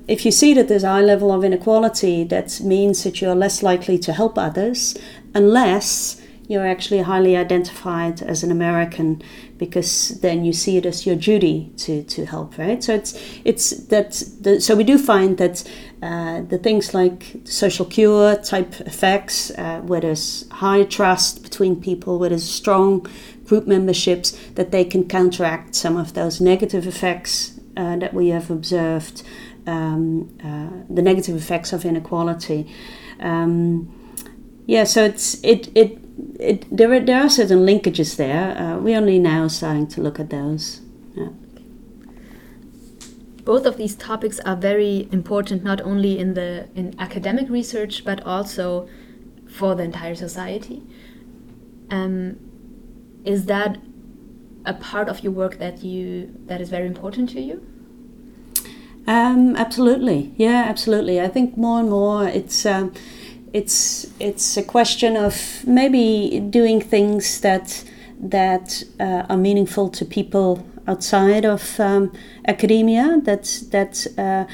if 0.08 0.24
you 0.24 0.32
see 0.32 0.52
that 0.54 0.66
there's 0.66 0.82
a 0.82 0.88
high 0.88 1.02
level 1.02 1.30
of 1.30 1.44
inequality, 1.44 2.24
that 2.24 2.60
means 2.60 3.04
that 3.04 3.20
you're 3.20 3.36
less 3.36 3.62
likely 3.62 3.98
to 4.00 4.12
help 4.12 4.36
others 4.36 4.98
unless 5.32 6.20
you're 6.48 6.66
actually 6.66 7.02
highly 7.02 7.36
identified 7.36 8.22
as 8.22 8.42
an 8.42 8.50
American 8.50 9.22
because 9.58 10.20
then 10.20 10.44
you 10.44 10.52
see 10.52 10.76
it 10.76 10.86
as 10.86 11.06
your 11.06 11.16
duty 11.16 11.72
to, 11.78 12.02
to 12.04 12.26
help, 12.26 12.58
right? 12.58 12.82
So 12.82 12.94
it's 12.94 13.18
it's 13.44 13.70
that 13.88 14.22
the, 14.40 14.60
so 14.60 14.74
we 14.76 14.84
do 14.84 14.98
find 14.98 15.38
that 15.38 15.64
uh, 16.02 16.42
the 16.42 16.58
things 16.58 16.94
like 16.94 17.36
social 17.44 17.86
cure 17.86 18.36
type 18.36 18.80
effects, 18.80 19.50
uh, 19.52 19.80
where 19.80 20.00
there's 20.00 20.48
high 20.50 20.84
trust 20.84 21.42
between 21.42 21.80
people, 21.80 22.18
where 22.18 22.28
there's 22.28 22.48
strong 22.48 23.06
group 23.44 23.66
memberships, 23.66 24.32
that 24.54 24.70
they 24.72 24.84
can 24.84 25.08
counteract 25.08 25.74
some 25.74 25.96
of 25.96 26.12
those 26.14 26.40
negative 26.40 26.86
effects 26.86 27.58
uh, 27.76 27.96
that 27.96 28.12
we 28.12 28.28
have 28.28 28.50
observed, 28.50 29.22
um, 29.66 30.28
uh, 30.44 30.94
the 30.94 31.02
negative 31.02 31.36
effects 31.36 31.72
of 31.72 31.84
inequality. 31.84 32.66
Um, 33.20 33.92
yeah, 34.66 34.84
so 34.84 35.04
it's 35.04 35.42
it 35.42 35.70
it. 35.74 35.98
It, 36.38 36.64
there, 36.74 36.92
are, 36.92 37.00
there 37.00 37.22
are 37.22 37.28
certain 37.28 37.60
linkages 37.66 38.16
there. 38.16 38.56
Uh, 38.56 38.78
we're 38.78 38.96
only 38.96 39.18
now 39.18 39.48
starting 39.48 39.86
to 39.88 40.00
look 40.00 40.18
at 40.18 40.30
those. 40.30 40.80
Yeah 41.14 41.28
both 43.46 43.64
of 43.64 43.76
these 43.76 43.94
topics 43.94 44.40
are 44.40 44.56
very 44.56 45.08
important 45.12 45.62
not 45.62 45.80
only 45.80 46.18
in 46.18 46.34
the 46.34 46.68
in 46.74 46.94
academic 46.98 47.48
research 47.48 48.04
but 48.04 48.20
also 48.26 48.88
for 49.48 49.74
the 49.76 49.84
entire 49.84 50.16
society. 50.16 50.82
Um, 51.88 52.36
is 53.24 53.46
that 53.46 53.78
a 54.64 54.74
part 54.74 55.08
of 55.08 55.20
your 55.22 55.32
work 55.32 55.58
that 55.58 55.84
you 55.84 56.34
that 56.46 56.60
is 56.60 56.68
very 56.68 56.86
important 56.86 57.30
to 57.30 57.40
you? 57.40 57.64
Um, 59.06 59.54
absolutely, 59.54 60.34
yeah, 60.36 60.64
absolutely. 60.68 61.20
I 61.20 61.28
think 61.28 61.56
more 61.56 61.78
and 61.78 61.88
more 61.88 62.26
it's 62.26 62.66
um, 62.66 62.92
it's 63.52 64.06
it's 64.18 64.56
a 64.56 64.62
question 64.62 65.16
of 65.16 65.64
maybe 65.66 66.40
doing 66.50 66.80
things 66.80 67.40
that 67.40 67.84
that 68.20 68.82
uh, 68.98 69.24
are 69.28 69.36
meaningful 69.36 69.88
to 69.90 70.04
people 70.04 70.66
outside 70.88 71.44
of 71.44 71.80
um, 71.80 72.12
academia 72.46 73.20
that 73.24 73.62
that 73.70 74.06
uh, 74.18 74.44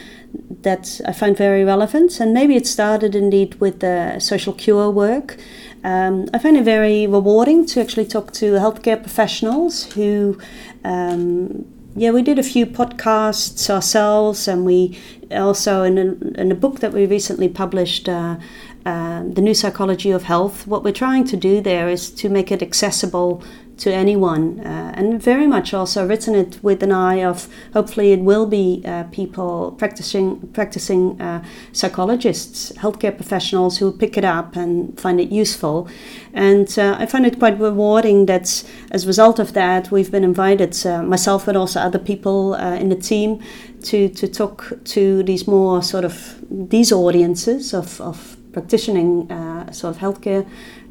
that 0.63 1.01
I 1.07 1.13
find 1.13 1.37
very 1.37 1.65
relevant. 1.65 2.21
And 2.21 2.33
maybe 2.33 2.57
it 2.57 2.67
started 2.67 3.15
indeed 3.15 3.55
with 3.61 3.81
the 3.81 4.19
social 4.19 4.53
cure 4.53 4.91
work. 4.91 5.37
Um, 5.85 6.29
I 6.33 6.39
find 6.39 6.57
it 6.57 6.65
very 6.65 7.07
rewarding 7.07 7.67
to 7.67 7.81
actually 7.81 8.07
talk 8.07 8.33
to 8.35 8.53
healthcare 8.53 9.01
professionals 9.01 9.93
who. 9.93 10.39
Um, 10.85 11.67
yeah, 11.95 12.11
we 12.11 12.23
did 12.23 12.39
a 12.39 12.43
few 12.43 12.65
podcasts 12.65 13.69
ourselves, 13.69 14.49
and 14.49 14.65
we 14.65 14.99
also 15.31 15.83
in 15.83 15.99
a, 15.99 16.41
in 16.41 16.51
a 16.51 16.55
book 16.55 16.81
that 16.81 16.95
we 16.95 17.05
recently 17.05 17.49
published, 17.49 18.09
uh, 18.09 18.37
uh, 18.85 19.23
the 19.25 19.41
new 19.41 19.55
psychology 19.55 20.11
of 20.11 20.25
health. 20.25 20.67
What 20.67 20.83
we're 20.85 20.93
trying 20.93 21.25
to 21.25 21.37
do 21.37 21.61
there 21.61 21.89
is 21.89 22.11
to 22.11 22.29
make 22.29 22.51
it 22.51 22.63
accessible 22.63 23.43
to 23.79 23.93
anyone, 23.93 24.61
uh, 24.61 24.93
and 24.95 25.21
very 25.21 25.47
much 25.47 25.75
also 25.75 26.07
written 26.07 26.35
it 26.35 26.59
with 26.63 26.83
an 26.83 26.93
eye 26.93 27.25
of 27.25 27.49
hopefully 27.73 28.13
it 28.13 28.21
will 28.21 28.47
be 28.47 28.83
uh, 28.85 29.05
people 29.05 29.73
practicing 29.79 30.39
practicing 30.53 31.21
uh, 31.21 31.43
psychologists, 31.73 32.73
healthcare 32.73 33.15
professionals 33.17 33.79
who 33.79 33.91
pick 33.91 34.17
it 34.17 34.25
up 34.25 34.57
and 34.57 35.01
find 35.01 35.21
it 35.21 35.31
useful. 35.31 35.89
And 36.35 36.69
uh, 36.79 36.97
I 36.99 37.07
find 37.07 37.27
it 37.27 37.39
quite 37.39 37.59
rewarding 37.59 38.27
that 38.27 38.65
as 38.91 39.05
a 39.05 39.07
result 39.07 39.39
of 39.39 39.53
that, 39.55 39.91
we've 39.91 40.11
been 40.11 40.25
invited, 40.25 40.87
uh, 40.87 41.03
myself 41.03 41.47
but 41.47 41.57
also 41.57 41.81
other 41.81 41.99
people 41.99 42.55
uh, 42.55 42.75
in 42.75 42.89
the 42.89 42.97
team, 42.97 43.41
to 43.85 44.09
to 44.11 44.29
talk 44.29 44.73
to 44.85 45.23
these 45.23 45.47
more 45.49 45.83
sort 45.83 46.05
of 46.05 46.37
these 46.51 46.93
audiences 46.93 47.75
of 47.75 48.01
of 48.01 48.37
practicing 48.53 49.29
sort 49.73 49.97
of 49.97 49.99
healthcare. 50.01 50.47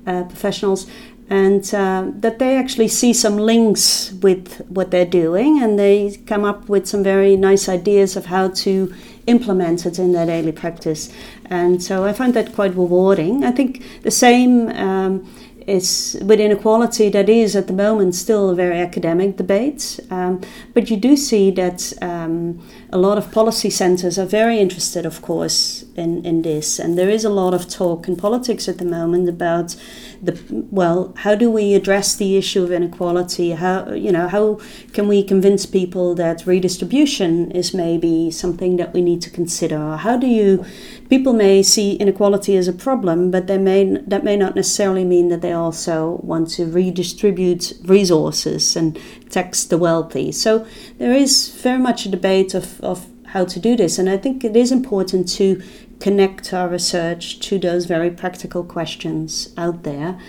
Uh, 0.08 0.24
professionals 0.24 0.88
and 1.30 1.76
uh, 1.76 2.06
that 2.16 2.40
they 2.40 2.58
actually 2.58 2.88
see 2.88 3.14
some 3.14 3.38
links 3.38 4.12
with 4.24 4.66
what 4.68 4.90
they're 4.90 5.06
doing 5.06 5.62
and 5.62 5.78
they 5.78 6.18
come 6.26 6.44
up 6.44 6.68
with 6.68 6.88
some 6.88 7.04
very 7.04 7.38
nice 7.38 7.70
ideas 7.70 8.16
of 8.16 8.26
how 8.26 8.48
to 8.50 8.92
implement 9.28 9.86
it 9.86 10.00
in 10.00 10.12
their 10.12 10.26
daily 10.26 10.52
practice. 10.52 11.14
And 11.46 11.84
so 11.84 12.04
I 12.04 12.14
find 12.14 12.34
that 12.34 12.56
quite 12.56 12.72
rewarding. 12.72 13.44
I 13.44 13.52
think 13.52 13.84
the 14.02 14.12
same. 14.12 14.70
Um, 14.70 15.32
is 15.68 16.18
with 16.24 16.40
inequality 16.40 17.08
that 17.10 17.30
is 17.30 17.56
at 17.56 17.68
the 17.68 17.74
moment 17.74 18.16
still 18.16 18.50
a 18.50 18.56
very 18.56 18.80
academic 18.80 19.38
debate. 19.38 20.00
Um, 20.10 20.42
but 20.74 20.90
you 20.90 20.98
do 20.98 21.16
see 21.16 21.52
that 21.52 21.94
um, 22.02 22.60
a 22.92 22.98
lot 22.98 23.18
of 23.18 23.32
policy 23.32 23.70
centers 23.70 24.18
are 24.18 24.26
very 24.26 24.60
interested, 24.60 25.06
of 25.06 25.22
course, 25.22 25.86
in, 25.96 26.26
in 26.26 26.42
this. 26.42 26.80
And 26.80 26.98
there 26.98 27.10
is 27.10 27.26
a 27.26 27.30
lot 27.30 27.54
of 27.54 27.68
talk 27.68 28.08
in 28.08 28.16
politics 28.16 28.68
at 28.68 28.78
the 28.78 28.86
moment 28.86 29.30
about 29.30 29.76
the 30.22 30.40
well, 30.70 31.14
how 31.18 31.36
do 31.36 31.50
we 31.50 31.74
address 31.74 32.16
the 32.16 32.38
issue 32.38 32.64
of 32.64 32.72
inequality? 32.72 33.52
How 33.52 33.92
you 33.92 34.12
know 34.12 34.28
how 34.28 34.60
can 34.94 35.08
we 35.08 35.24
convince 35.24 35.66
people 35.66 36.16
that 36.16 36.46
redistribution 36.46 37.52
is 37.52 37.74
maybe 37.74 38.32
something 38.32 38.78
that 38.78 38.94
we 38.94 39.02
need 39.02 39.22
to 39.24 39.30
consider? 39.30 39.98
How 39.98 40.18
do 40.18 40.28
you 40.28 40.66
people 41.10 41.34
may 41.34 41.64
see 41.64 41.96
inequality 41.96 42.56
as 42.56 42.68
a 42.68 42.74
problem, 42.74 43.32
but 43.32 43.48
they 43.48 43.58
may 43.58 43.84
that 44.08 44.24
may 44.24 44.38
not 44.38 44.56
necessarily 44.56 45.04
mean 45.04 45.30
that 45.30 45.42
they 45.42 45.54
also 45.54 46.20
want 46.24 46.50
to 46.52 46.66
redistribute 46.66 47.74
resources 47.84 48.76
and 48.76 49.00
tax 49.30 49.64
the 49.64 49.78
wealthy. 49.78 50.32
So 50.32 50.66
there 50.98 51.14
is 51.14 51.50
very 51.50 51.80
much 51.80 52.06
a 52.06 52.10
debate 52.10 52.54
of, 52.54 52.80
of 52.82 53.08
how 53.32 53.46
to 53.46 53.60
do 53.60 53.76
this, 53.78 53.98
and 53.98 54.10
I 54.10 54.18
think 54.18 54.44
it 54.44 54.56
is 54.56 54.72
important 54.72 55.30
to 55.30 55.62
connect 56.00 56.54
our 56.54 56.68
research 56.68 57.40
to 57.40 57.58
those 57.60 57.86
very 57.86 58.10
practical 58.10 58.64
questions 58.64 59.54
out 59.58 59.84
there. 59.84 60.20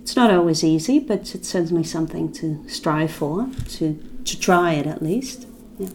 It's 0.00 0.16
not 0.16 0.30
always 0.30 0.62
easy, 0.62 0.98
but 0.98 1.34
it's 1.34 1.48
certainly 1.48 1.84
something 1.84 2.32
to 2.32 2.62
strive 2.68 3.12
for, 3.12 3.48
to, 3.68 3.98
to 4.24 4.40
try 4.40 4.72
it 4.74 4.86
at 4.86 5.02
least. 5.02 5.46
Yeah. 5.78 5.88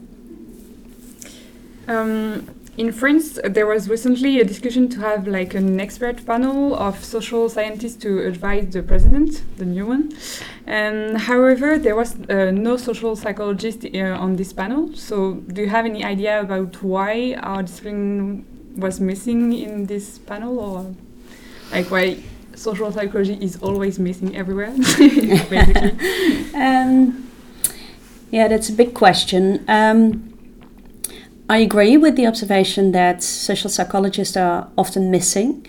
Um, 1.88 2.50
in 2.78 2.92
France, 2.92 3.40
there 3.46 3.66
was 3.66 3.90
recently 3.90 4.40
a 4.40 4.44
discussion 4.44 4.90
to 4.90 5.00
have 5.00 5.28
like 5.28 5.54
an 5.54 5.80
expert 5.80 6.26
panel 6.26 6.76
of 6.76 7.04
social 7.04 7.48
scientists 7.48 7.96
to 7.98 8.26
advise 8.26 8.68
the 8.74 8.84
president, 8.84 9.44
the 9.58 9.66
new 9.66 9.86
one. 9.86 10.12
And 10.68 11.18
however, 11.18 11.78
there 11.78 11.96
was 11.96 12.20
uh, 12.30 12.52
no 12.52 12.76
social 12.76 13.16
psychologist 13.16 13.86
uh, 13.86 14.00
on 14.20 14.36
this 14.36 14.52
panel. 14.52 14.94
So, 14.94 15.36
do 15.36 15.62
you 15.62 15.70
have 15.70 15.86
any 15.86 16.04
idea 16.04 16.42
about 16.42 16.84
why 16.84 17.36
our 17.42 17.64
discipline 17.64 18.46
was 18.76 19.00
missing 19.00 19.54
in 19.54 19.86
this 19.86 20.20
panel, 20.20 20.60
or 20.60 20.94
like 21.72 21.90
why 21.90 22.18
social 22.56 22.92
psychology 22.92 23.38
is 23.40 23.58
always 23.62 24.00
missing 24.00 24.36
everywhere, 24.36 24.72
basically? 24.98 25.98
Um, 26.56 27.30
yeah, 28.32 28.48
that's 28.48 28.70
a 28.70 28.74
big 28.74 28.94
question. 28.94 29.64
Um, 29.68 30.35
I 31.50 31.58
agree 31.58 31.98
with 31.98 32.16
the 32.16 32.26
observation 32.26 32.92
that 32.94 33.22
social 33.22 33.70
psychologists 33.70 34.36
are 34.36 34.70
often 34.78 35.12
missing. 35.12 35.66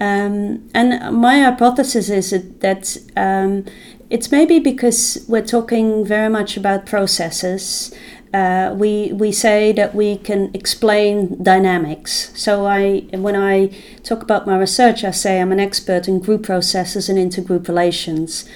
Um, 0.00 0.68
and 0.74 1.16
my 1.16 1.40
hypothesis 1.40 2.08
is 2.08 2.30
that 2.60 2.96
um, 3.16 3.64
it's 4.10 4.30
maybe 4.30 4.58
because 4.58 5.24
we're 5.28 5.44
talking 5.44 6.04
very 6.04 6.30
much 6.30 6.56
about 6.56 6.86
processes 6.86 7.94
uh, 8.34 8.74
we 8.76 9.12
we 9.12 9.32
say 9.32 9.72
that 9.72 9.94
we 9.94 10.16
can 10.18 10.50
explain 10.52 11.42
dynamics. 11.42 12.30
So 12.34 12.66
I 12.66 13.06
when 13.12 13.34
I 13.36 13.68
talk 14.02 14.22
about 14.22 14.46
my 14.46 14.58
research, 14.58 15.02
I 15.02 15.12
say 15.12 15.40
I'm 15.40 15.52
an 15.52 15.60
expert 15.60 16.08
in 16.08 16.20
group 16.20 16.42
processes 16.42 17.08
and 17.08 17.18
intergroup 17.18 17.68
relations. 17.68 18.48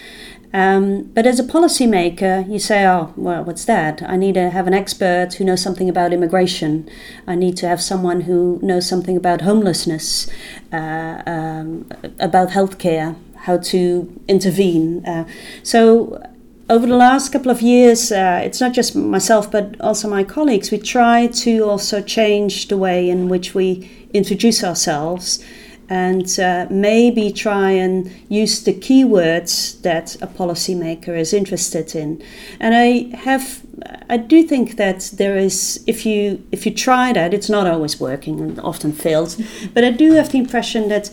Um, 0.55 1.05
but 1.15 1.27
as 1.27 1.41
a 1.41 1.45
policymaker, 1.45 2.49
you 2.51 2.59
say, 2.59 2.87
oh, 2.87 3.13
well, 3.17 3.43
what's 3.45 3.65
that? 3.65 4.03
I 4.03 4.17
need 4.17 4.35
to 4.35 4.51
have 4.51 4.67
an 4.67 4.75
expert 4.75 5.35
who 5.35 5.45
knows 5.45 5.63
something 5.63 5.89
about 5.89 6.13
immigration. 6.13 6.89
I 7.27 7.37
need 7.37 7.57
to 7.59 7.69
have 7.69 7.81
someone 7.81 8.23
who 8.23 8.59
knows 8.63 8.87
something 8.87 9.17
about 9.17 9.43
homelessness, 9.43 10.29
uh, 10.73 11.23
um, 11.27 11.87
about 12.21 12.51
healthcare, 12.51 13.17
how 13.37 13.57
to 13.59 14.21
intervene. 14.29 15.05
Uh, 15.07 15.27
so 15.63 16.23
over 16.69 16.87
the 16.87 16.97
last 16.97 17.33
couple 17.33 17.51
of 17.51 17.63
years, 17.63 18.13
uh, 18.13 18.41
it's 18.45 18.61
not 18.61 18.73
just 18.73 18.95
myself 18.95 19.51
but 19.51 19.81
also 19.81 20.09
my 20.09 20.23
colleagues, 20.23 20.71
we 20.71 20.79
try 20.79 21.27
to 21.29 21.65
also 21.65 22.03
change 22.03 22.69
the 22.69 22.77
way 22.77 23.09
in 23.09 23.29
which 23.29 23.55
we 23.55 23.91
introduce 24.13 24.63
ourselves 24.63 25.43
and 25.93 26.39
uh, 26.41 26.67
maybe 26.71 27.31
try 27.31 27.71
and 27.71 28.11
use 28.31 28.65
the 28.65 28.73
keywords 28.73 29.79
that 29.83 30.17
a 30.23 30.27
policymaker 30.27 31.15
is 31.19 31.35
interested 31.35 31.95
in. 31.95 32.23
And 32.59 32.75
I 32.75 33.15
have, 33.15 33.61
I 34.09 34.17
do 34.17 34.43
think 34.43 34.77
that 34.77 35.11
there 35.19 35.37
is, 35.37 35.85
if 35.87 36.07
you 36.07 36.43
if 36.51 36.65
you 36.65 36.73
try 36.73 37.13
that, 37.13 37.35
it's 37.35 37.51
not 37.51 37.67
always 37.67 38.01
working 38.01 38.41
and 38.41 38.59
often 38.61 38.93
fails. 38.93 39.37
But 39.75 39.85
I 39.85 39.91
do 39.91 40.13
have 40.15 40.31
the 40.31 40.39
impression 40.39 40.89
that 40.89 41.11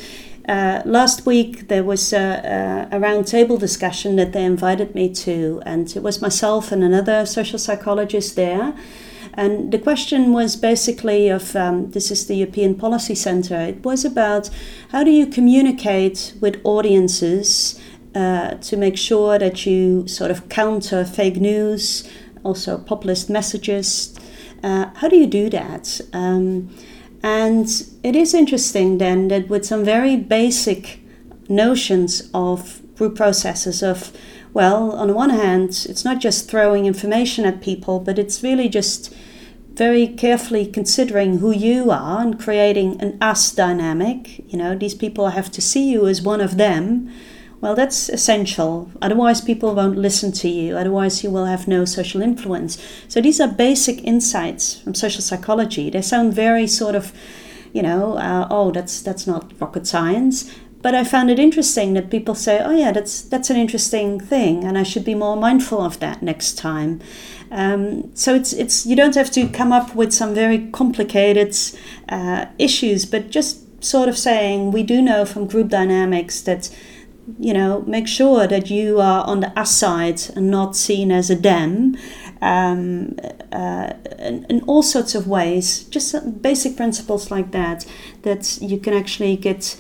uh, 0.48 0.82
last 0.86 1.26
week 1.26 1.68
there 1.68 1.84
was 1.84 2.14
a, 2.14 2.88
a, 2.92 2.98
a 2.98 3.00
roundtable 3.00 3.60
discussion 3.60 4.16
that 4.16 4.32
they 4.32 4.46
invited 4.46 4.96
me 4.96 5.14
to, 5.26 5.62
and 5.66 5.94
it 5.98 6.04
was 6.04 6.22
myself 6.22 6.72
and 6.72 6.84
another 6.84 7.26
social 7.26 7.60
psychologist 7.60 8.36
there. 8.36 8.74
And 9.34 9.72
the 9.72 9.80
question 9.80 10.34
was 10.34 10.56
basically 10.56 11.30
of 11.30 11.56
um, 11.56 11.92
this 11.92 12.12
is 12.12 12.28
the 12.28 12.36
European 12.36 12.76
Policy 12.76 13.16
Centre. 13.16 13.60
It 13.60 13.84
was 13.84 14.06
about 14.06 14.50
how 14.92 15.04
do 15.04 15.12
you 15.12 15.28
communicate 15.28 16.34
with 16.42 16.60
audiences 16.64 17.80
uh, 18.16 18.56
to 18.56 18.76
make 18.76 18.98
sure 18.98 19.38
that 19.38 19.66
you 19.66 20.08
sort 20.08 20.32
of 20.32 20.50
counter 20.50 21.06
fake 21.06 21.38
news, 21.38 22.10
also 22.44 22.78
populist 22.78 23.30
messages. 23.30 24.18
Uh, 24.64 24.90
how 24.96 25.08
do 25.08 25.16
you 25.16 25.28
do 25.28 25.50
that? 25.50 26.02
Um, 26.12 26.70
and 27.22 27.68
it 28.04 28.16
is 28.16 28.34
interesting 28.34 28.98
then 28.98 29.28
that 29.28 29.50
with 29.50 29.66
some 29.66 29.84
very 29.84 30.16
basic 30.16 31.02
notions 31.50 32.30
of 32.34 32.82
group 32.96 33.16
processes 33.16 33.84
of 33.84 34.12
well, 34.54 34.92
on 34.94 35.08
the 35.08 35.14
one 35.14 35.30
hand, 35.30 35.86
it's 35.88 36.04
not 36.04 36.20
just 36.20 36.50
throwing 36.50 36.86
information 36.86 37.46
at 37.46 37.62
people, 37.62 38.00
but 38.00 38.18
it's 38.18 38.42
really 38.42 38.68
just 38.68 39.14
very 39.74 40.08
carefully 40.08 40.66
considering 40.66 41.38
who 41.38 41.52
you 41.52 41.92
are 41.92 42.22
and 42.22 42.40
creating 42.40 43.00
an 43.02 43.18
us 43.22 43.52
dynamic. 43.52 44.40
You 44.52 44.58
know, 44.58 44.76
these 44.76 44.96
people 44.96 45.30
have 45.30 45.52
to 45.52 45.62
see 45.62 45.90
you 45.90 46.08
as 46.08 46.22
one 46.22 46.42
of 46.42 46.58
them. 46.58 47.14
Well, 47.62 47.76
that's 47.76 48.10
essential. 48.10 48.90
Otherwise, 49.02 49.42
people 49.42 49.76
won't 49.76 49.98
listen 49.98 50.32
to 50.32 50.50
you. 50.50 50.78
Otherwise, 50.78 51.24
you 51.24 51.30
will 51.30 51.46
have 51.46 51.68
no 51.68 51.86
social 51.86 52.22
influence. 52.22 52.82
So, 53.08 53.22
these 53.22 53.40
are 53.40 53.48
basic 53.50 54.04
insights 54.04 54.80
from 54.80 54.96
social 54.96 55.22
psychology. 55.22 55.90
They 55.90 56.02
sound 56.02 56.34
very 56.34 56.68
sort 56.68 56.96
of, 56.96 57.12
you 57.74 57.82
know, 57.82 58.14
uh, 58.14 58.48
oh, 58.50 58.72
that's 58.72 59.02
that's 59.02 59.28
not 59.28 59.52
rocket 59.60 59.86
science 59.86 60.54
but 60.82 60.96
I 60.96 61.04
found 61.04 61.30
it 61.30 61.40
interesting 61.40 61.94
that 61.94 62.10
people 62.10 62.36
say, 62.36 62.60
"Oh 62.60 62.72
yeah, 62.72 62.92
that's 62.92 63.22
that's 63.22 63.50
an 63.50 63.58
interesting 63.58 64.20
thing, 64.20 64.64
and 64.64 64.78
I 64.78 64.84
should 64.84 65.04
be 65.06 65.16
more 65.16 65.36
mindful 65.36 65.82
of 65.82 66.00
that 66.00 66.22
next 66.22 66.58
time." 66.58 67.02
Um, 67.52 68.16
so 68.16 68.36
it's 68.36 68.54
it's 68.54 68.86
you 68.86 68.96
don't 68.96 69.16
have 69.16 69.32
to 69.32 69.48
come 69.48 69.72
up 69.72 69.96
with 69.96 70.14
some 70.14 70.34
very 70.34 70.70
complicated 70.72 71.56
uh, 72.08 72.46
issues, 72.58 73.06
but 73.06 73.30
just 73.30 73.84
sort 73.84 74.10
of 74.10 74.18
saying 74.18 74.72
we 74.72 74.84
do 74.84 75.02
know 75.02 75.26
from 75.26 75.48
group 75.48 75.70
dynamics 75.70 76.42
that 76.42 76.70
you 77.40 77.54
know 77.54 77.82
make 77.82 78.08
sure 78.08 78.48
that 78.48 78.70
you 78.70 79.00
are 79.00 79.26
on 79.26 79.40
the 79.42 79.60
us 79.60 79.76
side 79.76 80.22
and 80.36 80.50
not 80.50 80.76
seen 80.76 81.12
as 81.12 81.30
a 81.30 81.36
them. 81.36 81.98
Um, 82.42 83.18
uh, 83.52 83.94
in, 84.18 84.46
in 84.50 84.62
all 84.62 84.82
sorts 84.82 85.14
of 85.14 85.28
ways, 85.28 85.84
just 85.84 86.42
basic 86.42 86.78
principles 86.78 87.30
like 87.32 87.52
that, 87.52 87.86
that 88.22 88.60
you 88.62 88.80
can 88.80 88.94
actually 88.94 89.36
get 89.36 89.78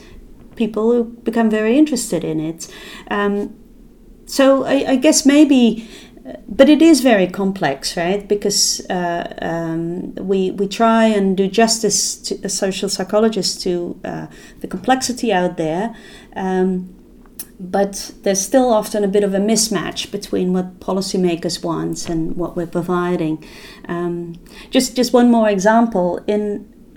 people 0.59 0.91
who 0.91 1.03
become 1.23 1.49
very 1.49 1.77
interested 1.77 2.23
in 2.23 2.39
it. 2.39 2.67
Um, 3.09 3.55
so 4.25 4.63
I, 4.65 4.75
I, 4.93 4.95
guess 4.97 5.25
maybe, 5.25 5.87
but 6.47 6.69
it 6.69 6.81
is 6.81 7.01
very 7.01 7.25
complex, 7.25 7.97
right? 7.97 8.27
Because 8.27 8.85
uh, 8.91 9.33
um, 9.41 10.13
we 10.15 10.51
we 10.51 10.67
try 10.67 11.05
and 11.17 11.35
do 11.35 11.47
justice 11.47 12.15
to 12.25 12.33
as 12.43 12.53
social 12.53 12.89
psychologists 12.89 13.63
to 13.63 13.99
uh, 14.03 14.27
the 14.61 14.67
complexity 14.67 15.33
out 15.33 15.57
there. 15.57 15.95
Um, 16.35 16.93
but 17.59 18.11
there's 18.23 18.41
still 18.41 18.69
often 18.71 19.03
a 19.03 19.07
bit 19.07 19.23
of 19.23 19.33
a 19.33 19.39
mismatch 19.39 20.11
between 20.11 20.53
what 20.53 20.79
policymakers 20.79 21.63
want 21.63 22.09
and 22.09 22.37
what 22.37 22.55
we're 22.55 22.73
providing. 22.79 23.43
Um, 23.87 24.35
just 24.69 24.95
just 24.95 25.11
one 25.13 25.31
more 25.31 25.49
example 25.49 26.07
in 26.27 26.43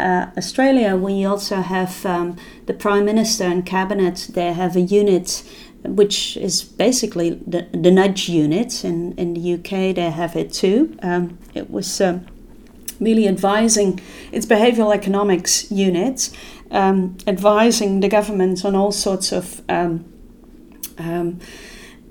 uh, 0.03 0.27
Australia, 0.37 0.97
we 0.97 1.25
also 1.25 1.57
have 1.57 2.05
um, 2.05 2.37
the 2.67 2.75
Prime 2.75 3.05
Minister 3.05 3.45
and 3.45 3.65
Cabinet, 3.67 4.31
they 4.33 4.53
have 4.53 4.77
a 4.77 4.81
unit 4.81 5.43
which 5.85 6.37
is 6.37 6.63
basically 6.63 7.31
the, 7.31 7.67
the 7.73 7.91
nudge 7.91 8.29
unit. 8.29 8.85
In, 8.85 9.13
in 9.19 9.35
the 9.35 9.55
UK, 9.55 9.95
they 9.95 10.11
have 10.11 10.37
it 10.37 10.53
too. 10.53 10.97
Um, 11.03 11.39
it 11.55 11.71
was 11.71 12.01
um, 12.01 12.27
really 13.01 13.27
advising, 13.27 14.01
its 14.31 14.47
behavioral 14.47 14.95
economics 14.95 15.71
unit, 15.71 16.31
um, 16.71 17.17
advising 17.27 18.01
the 18.01 18.09
government 18.09 18.65
on 18.65 18.75
all 18.75 18.93
sorts 18.93 19.33
of 19.33 19.63
um, 19.69 20.05
um, 20.99 21.41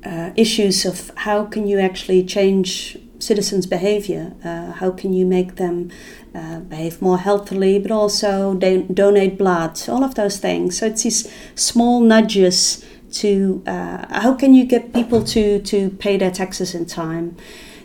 uh, 0.05 0.31
issues 0.35 0.85
of 0.85 1.11
how 1.17 1.45
can 1.45 1.67
you 1.67 1.79
actually 1.79 2.23
change 2.23 2.97
citizens' 3.19 3.65
behavior? 3.65 4.33
Uh, 4.43 4.71
how 4.73 4.91
can 4.91 5.13
you 5.13 5.25
make 5.25 5.55
them 5.55 5.91
uh, 6.33 6.59
behave 6.59 7.01
more 7.01 7.17
healthily, 7.17 7.79
but 7.79 7.91
also 7.91 8.53
donate 8.53 9.37
blood? 9.37 9.81
All 9.89 10.03
of 10.03 10.15
those 10.15 10.37
things. 10.37 10.77
So 10.79 10.87
it's 10.87 11.03
these 11.03 11.31
small 11.55 12.01
nudges 12.01 12.85
to 13.13 13.61
uh, 13.67 14.21
how 14.21 14.33
can 14.33 14.53
you 14.53 14.65
get 14.65 14.93
people 14.93 15.23
to 15.23 15.59
to 15.59 15.89
pay 15.89 16.17
their 16.17 16.31
taxes 16.31 16.73
in 16.73 16.85
time. 16.85 17.35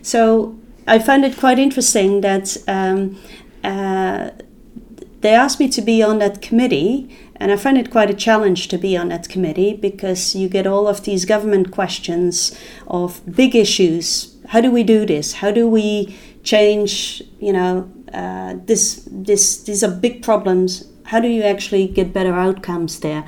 So 0.03 0.57
I 0.87 0.99
find 0.99 1.25
it 1.25 1.37
quite 1.37 1.59
interesting 1.59 2.21
that. 2.23 2.57
Um, 2.67 3.19
uh, 3.65 4.31
they 5.23 5.35
asked 5.35 5.59
me 5.59 5.69
to 5.71 5.83
be 5.83 6.03
on 6.03 6.19
that 6.19 6.41
committee, 6.41 7.11
and 7.37 7.51
I 7.51 7.57
find 7.57 7.77
it 7.79 7.91
quite 7.91 8.11
a 8.11 8.15
challenge 8.15 8.69
to 8.69 8.79
be 8.79 8.97
on 8.97 9.09
that 9.09 9.29
committee 9.29 9.73
because 9.73 10.37
you 10.37 10.49
get 10.49 10.67
all 10.69 10.87
of 10.87 11.03
these 11.03 11.25
government 11.25 11.73
questions 11.73 12.57
of 12.87 13.23
big 13.35 13.57
issues 13.57 14.37
how 14.49 14.61
do 14.61 14.71
we 14.71 14.83
do 14.83 15.07
this? 15.07 15.35
How 15.35 15.51
do 15.51 15.69
we 15.69 16.17
change? 16.43 17.23
You 17.41 17.53
know, 17.53 17.91
uh, 18.13 18.55
this 18.67 19.07
this 19.11 19.63
these 19.63 19.83
are 19.83 19.91
big 19.91 20.23
problems. 20.23 20.85
How 21.05 21.21
do 21.21 21.29
you 21.29 21.43
actually 21.43 21.87
get 21.87 22.13
better 22.13 22.33
outcomes 22.33 23.01
there? 23.01 23.25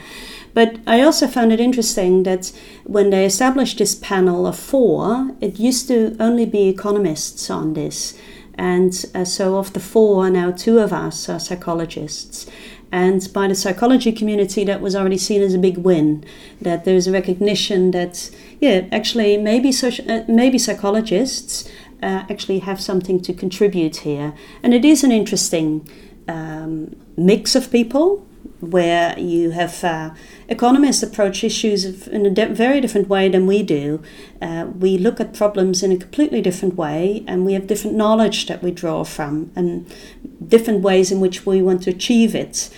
But 0.54 0.78
I 0.86 1.02
also 1.02 1.28
found 1.28 1.52
it 1.52 1.60
interesting 1.60 2.24
that 2.24 2.52
when 2.84 3.10
they 3.10 3.24
established 3.24 3.78
this 3.78 3.94
panel 3.94 4.46
of 4.46 4.58
four, 4.58 5.30
it 5.40 5.60
used 5.60 5.86
to 5.88 6.16
only 6.18 6.46
be 6.46 6.68
economists 6.68 7.48
on 7.48 7.74
this. 7.74 8.18
And 8.54 8.92
uh, 9.14 9.24
so, 9.24 9.56
of 9.56 9.72
the 9.72 9.80
four, 9.80 10.28
now 10.30 10.50
two 10.50 10.80
of 10.80 10.92
us 10.92 11.28
are 11.28 11.38
psychologists. 11.38 12.46
And 12.90 13.28
by 13.32 13.46
the 13.46 13.54
psychology 13.54 14.10
community, 14.10 14.64
that 14.64 14.80
was 14.80 14.96
already 14.96 15.18
seen 15.18 15.42
as 15.42 15.54
a 15.54 15.58
big 15.58 15.78
win. 15.78 16.24
That 16.60 16.84
there's 16.84 17.06
a 17.06 17.12
recognition 17.12 17.92
that, 17.92 18.30
yeah, 18.60 18.86
actually, 18.90 19.36
maybe 19.36 19.70
social, 19.70 20.10
uh, 20.10 20.24
maybe 20.26 20.58
psychologists 20.58 21.70
uh, 22.02 22.24
actually 22.30 22.61
have 22.61 22.80
something 22.80 23.20
to 23.20 23.32
contribute 23.32 23.96
here. 23.98 24.34
And 24.62 24.74
it 24.74 24.84
is 24.84 25.04
an 25.04 25.12
interesting 25.12 25.88
um, 26.28 26.94
mix 27.16 27.54
of 27.54 27.70
people 27.70 28.26
where 28.61 29.18
you 29.18 29.50
have 29.50 29.84
uh, 29.84 30.11
economists 30.48 31.02
approach 31.02 31.44
issues 31.44 32.08
in 32.08 32.26
a 32.26 32.30
de- 32.30 32.54
very 32.54 32.80
different 32.80 33.08
way 33.08 33.28
than 33.28 33.46
we 33.46 33.62
do. 33.62 34.02
Uh, 34.42 34.66
we 34.78 34.98
look 34.98 35.20
at 35.20 35.32
problems 35.32 35.82
in 35.82 35.92
a 35.92 35.96
completely 35.96 36.42
different 36.42 36.74
way, 36.74 37.24
and 37.26 37.46
we 37.46 37.52
have 37.52 37.66
different 37.66 37.96
knowledge 37.96 38.46
that 38.46 38.62
we 38.62 38.70
draw 38.70 39.04
from, 39.04 39.52
and 39.54 39.87
different 40.46 40.80
ways 40.82 41.12
in 41.12 41.20
which 41.20 41.46
we 41.46 41.62
want 41.62 41.82
to 41.82 41.90
achieve 41.90 42.34
it, 42.34 42.68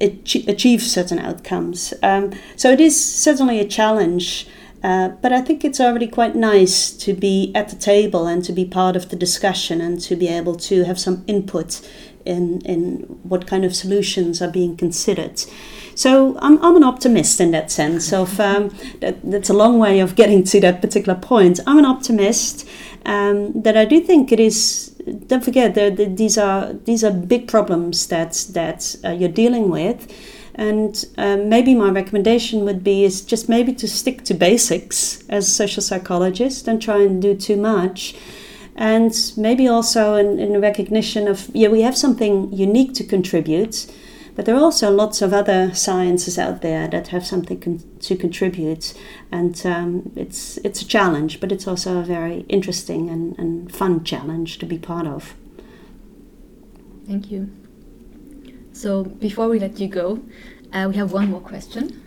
achieve 0.00 0.82
certain 0.82 1.18
outcomes. 1.18 1.94
Um, 2.02 2.32
so 2.56 2.70
it 2.70 2.80
is 2.80 2.94
certainly 3.02 3.58
a 3.58 3.66
challenge. 3.66 4.46
Uh, 4.84 5.08
but 5.08 5.32
I 5.32 5.40
think 5.40 5.64
it's 5.64 5.80
already 5.80 6.06
quite 6.06 6.34
nice 6.36 6.90
to 6.90 7.14
be 7.14 7.50
at 7.54 7.70
the 7.70 7.76
table 7.76 8.26
and 8.26 8.44
to 8.44 8.52
be 8.52 8.66
part 8.66 8.96
of 8.96 9.08
the 9.08 9.16
discussion 9.16 9.80
and 9.80 9.98
to 10.02 10.14
be 10.14 10.28
able 10.28 10.56
to 10.56 10.84
have 10.84 11.00
some 11.00 11.24
input 11.26 11.80
in, 12.26 12.60
in 12.66 12.98
what 13.22 13.46
kind 13.46 13.64
of 13.64 13.74
solutions 13.74 14.42
are 14.42 14.50
being 14.50 14.76
considered. 14.76 15.42
So 15.94 16.36
I'm, 16.40 16.62
I'm 16.62 16.76
an 16.76 16.84
optimist 16.84 17.40
in 17.40 17.50
that 17.52 17.70
sense 17.70 18.12
of 18.12 18.38
um, 18.38 18.76
that, 19.00 19.16
that's 19.22 19.48
a 19.48 19.54
long 19.54 19.78
way 19.78 20.00
of 20.00 20.16
getting 20.16 20.44
to 20.44 20.60
that 20.60 20.82
particular 20.82 21.18
point. 21.18 21.60
I'm 21.66 21.78
an 21.78 21.86
optimist 21.86 22.68
um, 23.06 23.62
that 23.62 23.78
I 23.78 23.86
do 23.86 24.00
think 24.00 24.32
it 24.32 24.40
is. 24.40 24.90
Don't 25.26 25.44
forget 25.44 25.74
that 25.74 26.16
these 26.16 26.36
are 26.38 26.72
these 26.72 27.04
are 27.04 27.10
big 27.10 27.46
problems 27.46 28.06
that 28.08 28.46
that 28.52 28.96
uh, 29.04 29.10
you're 29.10 29.28
dealing 29.28 29.70
with, 29.70 30.10
and 30.54 31.04
um, 31.18 31.48
maybe 31.48 31.74
my 31.74 31.90
recommendation 31.90 32.64
would 32.64 32.84
be 32.84 33.04
is 33.04 33.22
just 33.22 33.48
maybe 33.48 33.72
to 33.74 33.88
stick 33.88 34.22
to 34.24 34.34
basics 34.34 35.24
as 35.28 35.48
a 35.48 35.50
social 35.50 35.82
psychologist. 35.82 36.66
Don't 36.66 36.80
try 36.80 37.02
and 37.02 37.20
do 37.20 37.34
too 37.34 37.56
much. 37.56 38.14
And 38.76 39.14
maybe 39.36 39.68
also 39.68 40.14
in, 40.14 40.38
in 40.38 40.60
recognition 40.60 41.28
of 41.28 41.50
yeah 41.54 41.68
we 41.68 41.82
have 41.82 41.96
something 41.96 42.52
unique 42.52 42.94
to 42.94 43.04
contribute 43.04 43.86
but 44.34 44.46
there 44.46 44.56
are 44.56 44.62
also 44.62 44.90
lots 44.90 45.22
of 45.22 45.32
other 45.32 45.72
sciences 45.74 46.40
out 46.40 46.60
there 46.60 46.88
that 46.88 47.08
have 47.08 47.24
something 47.24 47.60
con- 47.60 47.82
to 48.00 48.16
contribute. 48.16 48.92
And 49.30 49.64
um, 49.64 50.12
it's 50.16 50.58
it's 50.58 50.82
a 50.82 50.86
challenge 50.86 51.40
but 51.40 51.52
it's 51.52 51.66
also 51.66 51.98
a 51.98 52.04
very 52.04 52.44
interesting 52.48 53.10
and, 53.10 53.38
and 53.38 53.74
fun 53.74 54.04
challenge 54.04 54.58
to 54.58 54.66
be 54.66 54.78
part 54.78 55.06
of. 55.06 55.34
Thank 57.06 57.30
you 57.30 57.63
so 58.74 59.04
before 59.04 59.48
we 59.48 59.58
let 59.58 59.80
you 59.80 59.88
go 59.88 60.20
uh, 60.72 60.86
we 60.88 60.96
have 60.96 61.12
one 61.12 61.30
more 61.30 61.40
question 61.40 62.00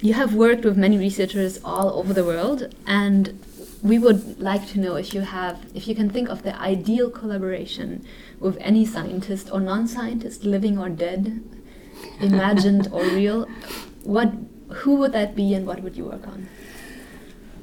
you 0.00 0.14
have 0.14 0.34
worked 0.34 0.64
with 0.64 0.76
many 0.76 0.98
researchers 0.98 1.58
all 1.64 1.98
over 1.98 2.12
the 2.12 2.24
world 2.24 2.74
and 2.86 3.38
we 3.82 3.98
would 3.98 4.38
like 4.40 4.66
to 4.68 4.78
know 4.78 4.94
if 4.94 5.12
you 5.12 5.22
have, 5.22 5.66
if 5.74 5.88
you 5.88 5.94
can 5.94 6.08
think 6.08 6.28
of 6.28 6.44
the 6.44 6.58
ideal 6.60 7.10
collaboration 7.10 8.06
with 8.38 8.56
any 8.60 8.86
scientist 8.86 9.50
or 9.52 9.60
non-scientist, 9.60 10.44
living 10.44 10.78
or 10.78 10.88
dead, 10.88 11.42
imagined 12.20 12.88
or 12.92 13.02
real. 13.02 13.46
What, 14.04 14.32
who 14.68 14.94
would 14.96 15.12
that 15.12 15.34
be, 15.34 15.52
and 15.54 15.66
what 15.66 15.82
would 15.82 15.96
you 15.96 16.04
work 16.04 16.26
on? 16.28 16.48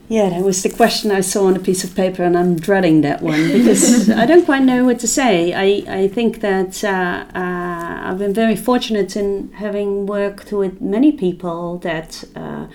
Yeah, 0.10 0.30
that 0.30 0.41
was 0.41 0.63
the 0.63 0.69
question 0.69 1.12
I 1.12 1.22
saw 1.22 1.45
on 1.45 1.56
a 1.56 1.60
piece 1.60 1.84
of 1.84 1.95
paper, 1.95 2.24
and 2.24 2.38
I'm 2.38 2.58
dreading 2.58 3.02
that 3.02 3.22
one 3.22 3.48
because 3.48 4.10
I 4.22 4.26
don't 4.26 4.43
quite 4.43 4.63
know 4.63 4.84
what 4.84 5.00
to 5.00 5.08
say. 5.08 5.54
I, 5.54 6.02
I 6.02 6.08
think 6.08 6.41
that 6.41 6.84
uh, 6.84 7.26
uh, 7.34 7.69
I've 8.00 8.18
been 8.18 8.34
very 8.34 8.56
fortunate 8.56 9.16
in 9.16 9.52
having 9.54 10.06
worked 10.06 10.52
with 10.52 10.82
many 10.82 11.12
people 11.12 11.78
that 11.80 12.24
uh, 12.36 12.68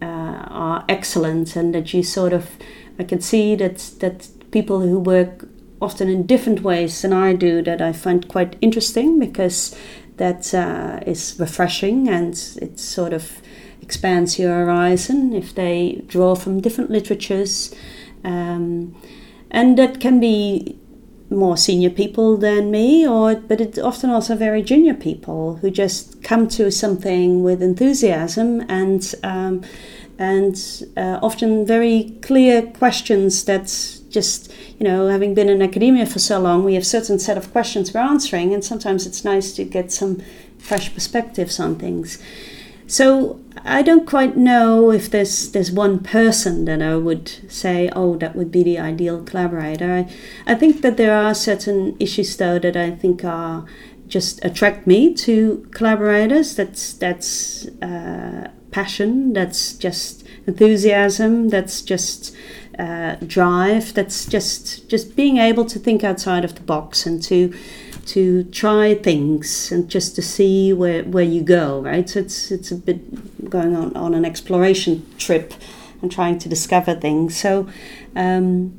uh 0.00 0.04
are 0.04 0.84
excellent 0.88 1.56
and 1.56 1.74
that 1.74 1.92
you 1.92 2.02
sort 2.02 2.32
of 2.32 2.56
I 2.98 3.04
can 3.04 3.20
see 3.20 3.56
that 3.56 3.78
that 4.00 4.28
people 4.50 4.80
who 4.80 4.98
work 4.98 5.48
often 5.80 6.08
in 6.08 6.26
different 6.26 6.62
ways 6.62 7.02
than 7.02 7.12
I 7.12 7.34
do 7.34 7.62
that 7.62 7.80
I 7.80 7.92
find 7.92 8.28
quite 8.28 8.56
interesting 8.60 9.18
because 9.18 9.76
that 10.16 10.52
uh, 10.52 11.00
is 11.06 11.36
refreshing 11.38 12.08
and 12.08 12.34
it 12.60 12.78
sort 12.78 13.12
of 13.12 13.40
expands 13.80 14.38
your 14.38 14.52
horizon 14.52 15.32
if 15.32 15.54
they 15.54 16.02
draw 16.06 16.34
from 16.34 16.60
different 16.60 16.90
literatures. 16.90 17.74
Um, 18.24 18.94
and 19.50 19.78
that 19.78 20.00
can 20.00 20.20
be 20.20 20.78
more 21.30 21.56
senior 21.56 21.90
people 21.90 22.36
than 22.36 22.70
me, 22.70 23.06
or 23.06 23.34
but 23.34 23.60
it's 23.60 23.78
often 23.78 24.10
also 24.10 24.34
very 24.34 24.62
junior 24.62 24.94
people 24.94 25.56
who 25.56 25.70
just 25.70 26.22
come 26.22 26.48
to 26.48 26.70
something 26.70 27.42
with 27.42 27.62
enthusiasm 27.62 28.64
and 28.68 29.14
um, 29.22 29.62
and 30.18 30.84
uh, 30.96 31.18
often 31.22 31.64
very 31.64 32.16
clear 32.22 32.62
questions 32.62 33.44
that 33.44 33.66
just 34.10 34.52
you 34.78 34.84
know 34.84 35.08
having 35.08 35.34
been 35.34 35.48
in 35.48 35.62
academia 35.62 36.06
for 36.06 36.18
so 36.18 36.40
long 36.40 36.64
we 36.64 36.74
have 36.74 36.86
certain 36.86 37.18
set 37.18 37.36
of 37.36 37.52
questions 37.52 37.92
we're 37.92 38.00
answering 38.00 38.54
and 38.54 38.64
sometimes 38.64 39.06
it's 39.06 39.24
nice 39.24 39.52
to 39.52 39.64
get 39.64 39.92
some 39.92 40.20
fresh 40.58 40.92
perspectives 40.92 41.60
on 41.60 41.76
things. 41.76 42.18
So 42.86 43.38
I 43.64 43.82
don't 43.82 44.06
quite 44.06 44.36
know 44.36 44.90
if 44.90 45.10
there's 45.10 45.52
there's 45.52 45.70
one 45.70 46.00
person 46.00 46.64
that 46.66 46.82
I 46.82 46.96
would 46.96 47.28
say, 47.50 47.88
oh, 47.94 48.16
that 48.16 48.36
would 48.36 48.50
be 48.50 48.62
the 48.62 48.78
ideal 48.78 49.22
collaborator. 49.22 49.92
I, 50.46 50.52
I 50.52 50.54
think 50.54 50.82
that 50.82 50.96
there 50.96 51.14
are 51.14 51.34
certain 51.34 51.96
issues 51.98 52.36
though 52.36 52.58
that 52.58 52.76
I 52.76 52.90
think 52.90 53.24
are 53.24 53.66
just 54.06 54.44
attract 54.44 54.86
me 54.86 55.14
to 55.14 55.66
collaborators. 55.70 56.56
That's 56.56 56.92
that's 56.94 57.66
uh, 57.82 58.50
passion. 58.70 59.32
That's 59.32 59.74
just 59.74 60.26
enthusiasm. 60.46 61.48
That's 61.48 61.82
just 61.82 62.34
uh, 62.78 63.16
drive. 63.26 63.94
That's 63.94 64.26
just 64.26 64.88
just 64.88 65.16
being 65.16 65.38
able 65.38 65.64
to 65.66 65.78
think 65.78 66.04
outside 66.04 66.44
of 66.44 66.54
the 66.54 66.62
box 66.62 67.06
and 67.06 67.22
to 67.24 67.52
to 68.08 68.44
try 68.44 68.94
things 68.94 69.72
and 69.72 69.88
just 69.88 70.14
to 70.16 70.22
see 70.22 70.72
where, 70.72 71.04
where 71.04 71.24
you 71.24 71.42
go, 71.42 71.80
right? 71.80 72.08
So 72.08 72.20
it's 72.20 72.50
it's 72.50 72.70
a 72.70 72.76
bit 72.76 73.50
going 73.50 73.76
on, 73.76 73.96
on 73.96 74.14
an 74.14 74.24
exploration 74.24 75.06
trip 75.18 75.54
and 76.02 76.10
trying 76.10 76.38
to 76.40 76.48
discover 76.48 76.94
things. 76.94 77.36
So 77.36 77.68
um, 78.16 78.78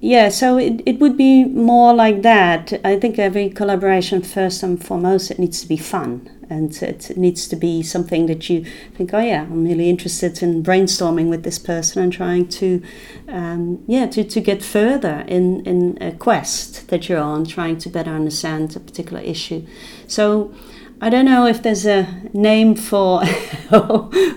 yeah, 0.00 0.30
so 0.30 0.58
it, 0.58 0.82
it 0.84 0.98
would 0.98 1.16
be 1.16 1.44
more 1.44 1.94
like 1.94 2.22
that. 2.22 2.72
I 2.84 2.98
think 2.98 3.18
every 3.18 3.50
collaboration, 3.50 4.22
first 4.22 4.62
and 4.62 4.84
foremost, 4.84 5.30
it 5.30 5.38
needs 5.38 5.60
to 5.60 5.68
be 5.68 5.76
fun 5.76 6.28
and 6.52 6.82
it 6.82 7.16
needs 7.16 7.48
to 7.48 7.56
be 7.56 7.82
something 7.82 8.26
that 8.26 8.50
you 8.50 8.64
think, 8.94 9.14
oh 9.14 9.20
yeah, 9.20 9.42
I'm 9.42 9.64
really 9.64 9.88
interested 9.88 10.42
in 10.42 10.62
brainstorming 10.62 11.30
with 11.30 11.44
this 11.44 11.58
person 11.58 12.02
and 12.02 12.12
trying 12.12 12.46
to, 12.60 12.82
um, 13.28 13.82
yeah, 13.86 14.06
to, 14.06 14.22
to 14.22 14.40
get 14.40 14.62
further 14.62 15.24
in, 15.26 15.64
in 15.64 15.98
a 16.00 16.12
quest 16.12 16.88
that 16.88 17.08
you're 17.08 17.20
on, 17.20 17.46
trying 17.46 17.78
to 17.78 17.88
better 17.88 18.10
understand 18.10 18.76
a 18.76 18.80
particular 18.80 19.22
issue. 19.22 19.66
So 20.06 20.52
I 21.00 21.08
don't 21.08 21.24
know 21.24 21.46
if 21.46 21.62
there's 21.62 21.86
a 21.86 22.06
name 22.34 22.76
for 22.76 23.24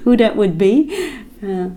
who 0.03 0.15
that 0.15 0.35
would 0.37 0.57
be. 0.57 0.73
Uh, 1.43 1.69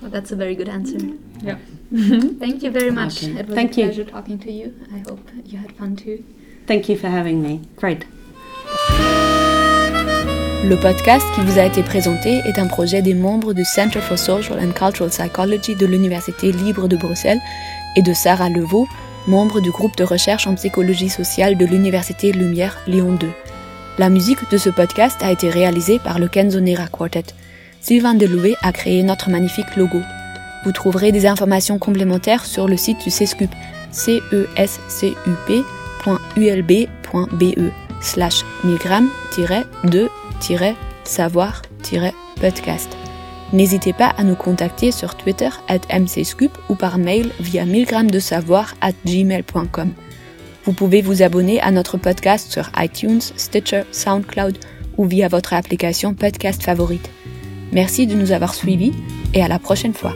well, 0.00 0.10
that's 0.10 0.32
a 0.32 0.36
very 0.36 0.54
good 0.54 0.70
answer. 0.70 0.98
Yeah. 1.42 1.58
Thank 1.92 2.62
you 2.62 2.70
very 2.70 2.90
much. 2.90 3.24
Okay. 3.24 3.40
It 3.40 3.46
was 3.46 3.54
Thank 3.54 3.76
a 3.76 3.80
you. 3.80 3.86
pleasure 3.86 4.04
talking 4.04 4.38
to 4.40 4.50
you. 4.50 4.74
I 4.92 4.98
hope 4.98 5.28
you 5.44 5.58
had 5.58 5.72
fun 5.72 5.96
too. 5.96 6.24
thank 6.66 6.88
you 6.88 6.96
for 6.96 7.08
having 7.08 7.42
me. 7.42 7.60
Great. 7.76 8.04
Le 10.64 10.76
podcast 10.76 11.24
qui 11.34 11.40
vous 11.42 11.58
a 11.58 11.64
été 11.64 11.84
présenté 11.84 12.42
est 12.44 12.58
un 12.58 12.66
projet 12.66 13.00
des 13.00 13.14
membres 13.14 13.52
du 13.52 13.64
Center 13.64 14.00
for 14.00 14.18
Social 14.18 14.58
and 14.58 14.72
Cultural 14.72 15.08
Psychology 15.08 15.76
de 15.76 15.86
l'Université 15.86 16.50
libre 16.50 16.88
de 16.88 16.96
Bruxelles 16.96 17.38
et 17.94 18.02
de 18.02 18.12
Sarah 18.12 18.48
Levaux, 18.48 18.88
membre 19.28 19.60
du 19.60 19.70
groupe 19.70 19.96
de 19.96 20.02
recherche 20.02 20.48
en 20.48 20.56
psychologie 20.56 21.10
sociale 21.10 21.56
de 21.56 21.64
l'Université 21.64 22.32
Lumière 22.32 22.76
Lyon 22.88 23.12
2. 23.12 23.28
La 23.98 24.08
musique 24.08 24.50
de 24.50 24.58
ce 24.58 24.68
podcast 24.68 25.22
a 25.22 25.30
été 25.30 25.48
réalisée 25.48 26.00
par 26.00 26.18
le 26.18 26.26
Kenzonera 26.26 26.88
Quartet. 26.88 27.26
Sylvain 27.80 28.14
Deloué 28.14 28.56
a 28.60 28.72
créé 28.72 29.04
notre 29.04 29.30
magnifique 29.30 29.76
logo. 29.76 30.00
Vous 30.64 30.72
trouverez 30.72 31.12
des 31.12 31.26
informations 31.26 31.78
complémentaires 31.78 32.44
sur 32.44 32.66
le 32.66 32.76
site 32.76 33.04
du 33.04 33.10
CESCUP, 33.10 33.50
cescup.ulb.be 33.92 34.28
milgram-de-savoir-podcast. 40.40 42.96
N'hésitez 43.52 43.92
pas 43.92 44.14
à 44.16 44.24
nous 44.24 44.34
contacter 44.34 44.92
sur 44.92 45.16
Twitter 45.16 45.48
at 45.68 45.80
mcscoop 45.98 46.56
ou 46.68 46.74
par 46.74 46.98
mail 46.98 47.30
via 47.40 47.64
milgramdesavoir 47.64 48.74
at 48.80 48.92
gmail.com. 49.06 49.92
Vous 50.64 50.72
pouvez 50.72 51.00
vous 51.00 51.22
abonner 51.22 51.60
à 51.60 51.70
notre 51.70 51.96
podcast 51.96 52.52
sur 52.52 52.70
iTunes, 52.76 53.20
Stitcher, 53.20 53.84
SoundCloud 53.90 54.58
ou 54.98 55.06
via 55.06 55.28
votre 55.28 55.54
application 55.54 56.12
podcast 56.12 56.62
favorite. 56.62 57.08
Merci 57.72 58.06
de 58.06 58.14
nous 58.14 58.32
avoir 58.32 58.54
suivis 58.54 58.92
et 59.32 59.42
à 59.42 59.48
la 59.48 59.58
prochaine 59.58 59.94
fois. 59.94 60.14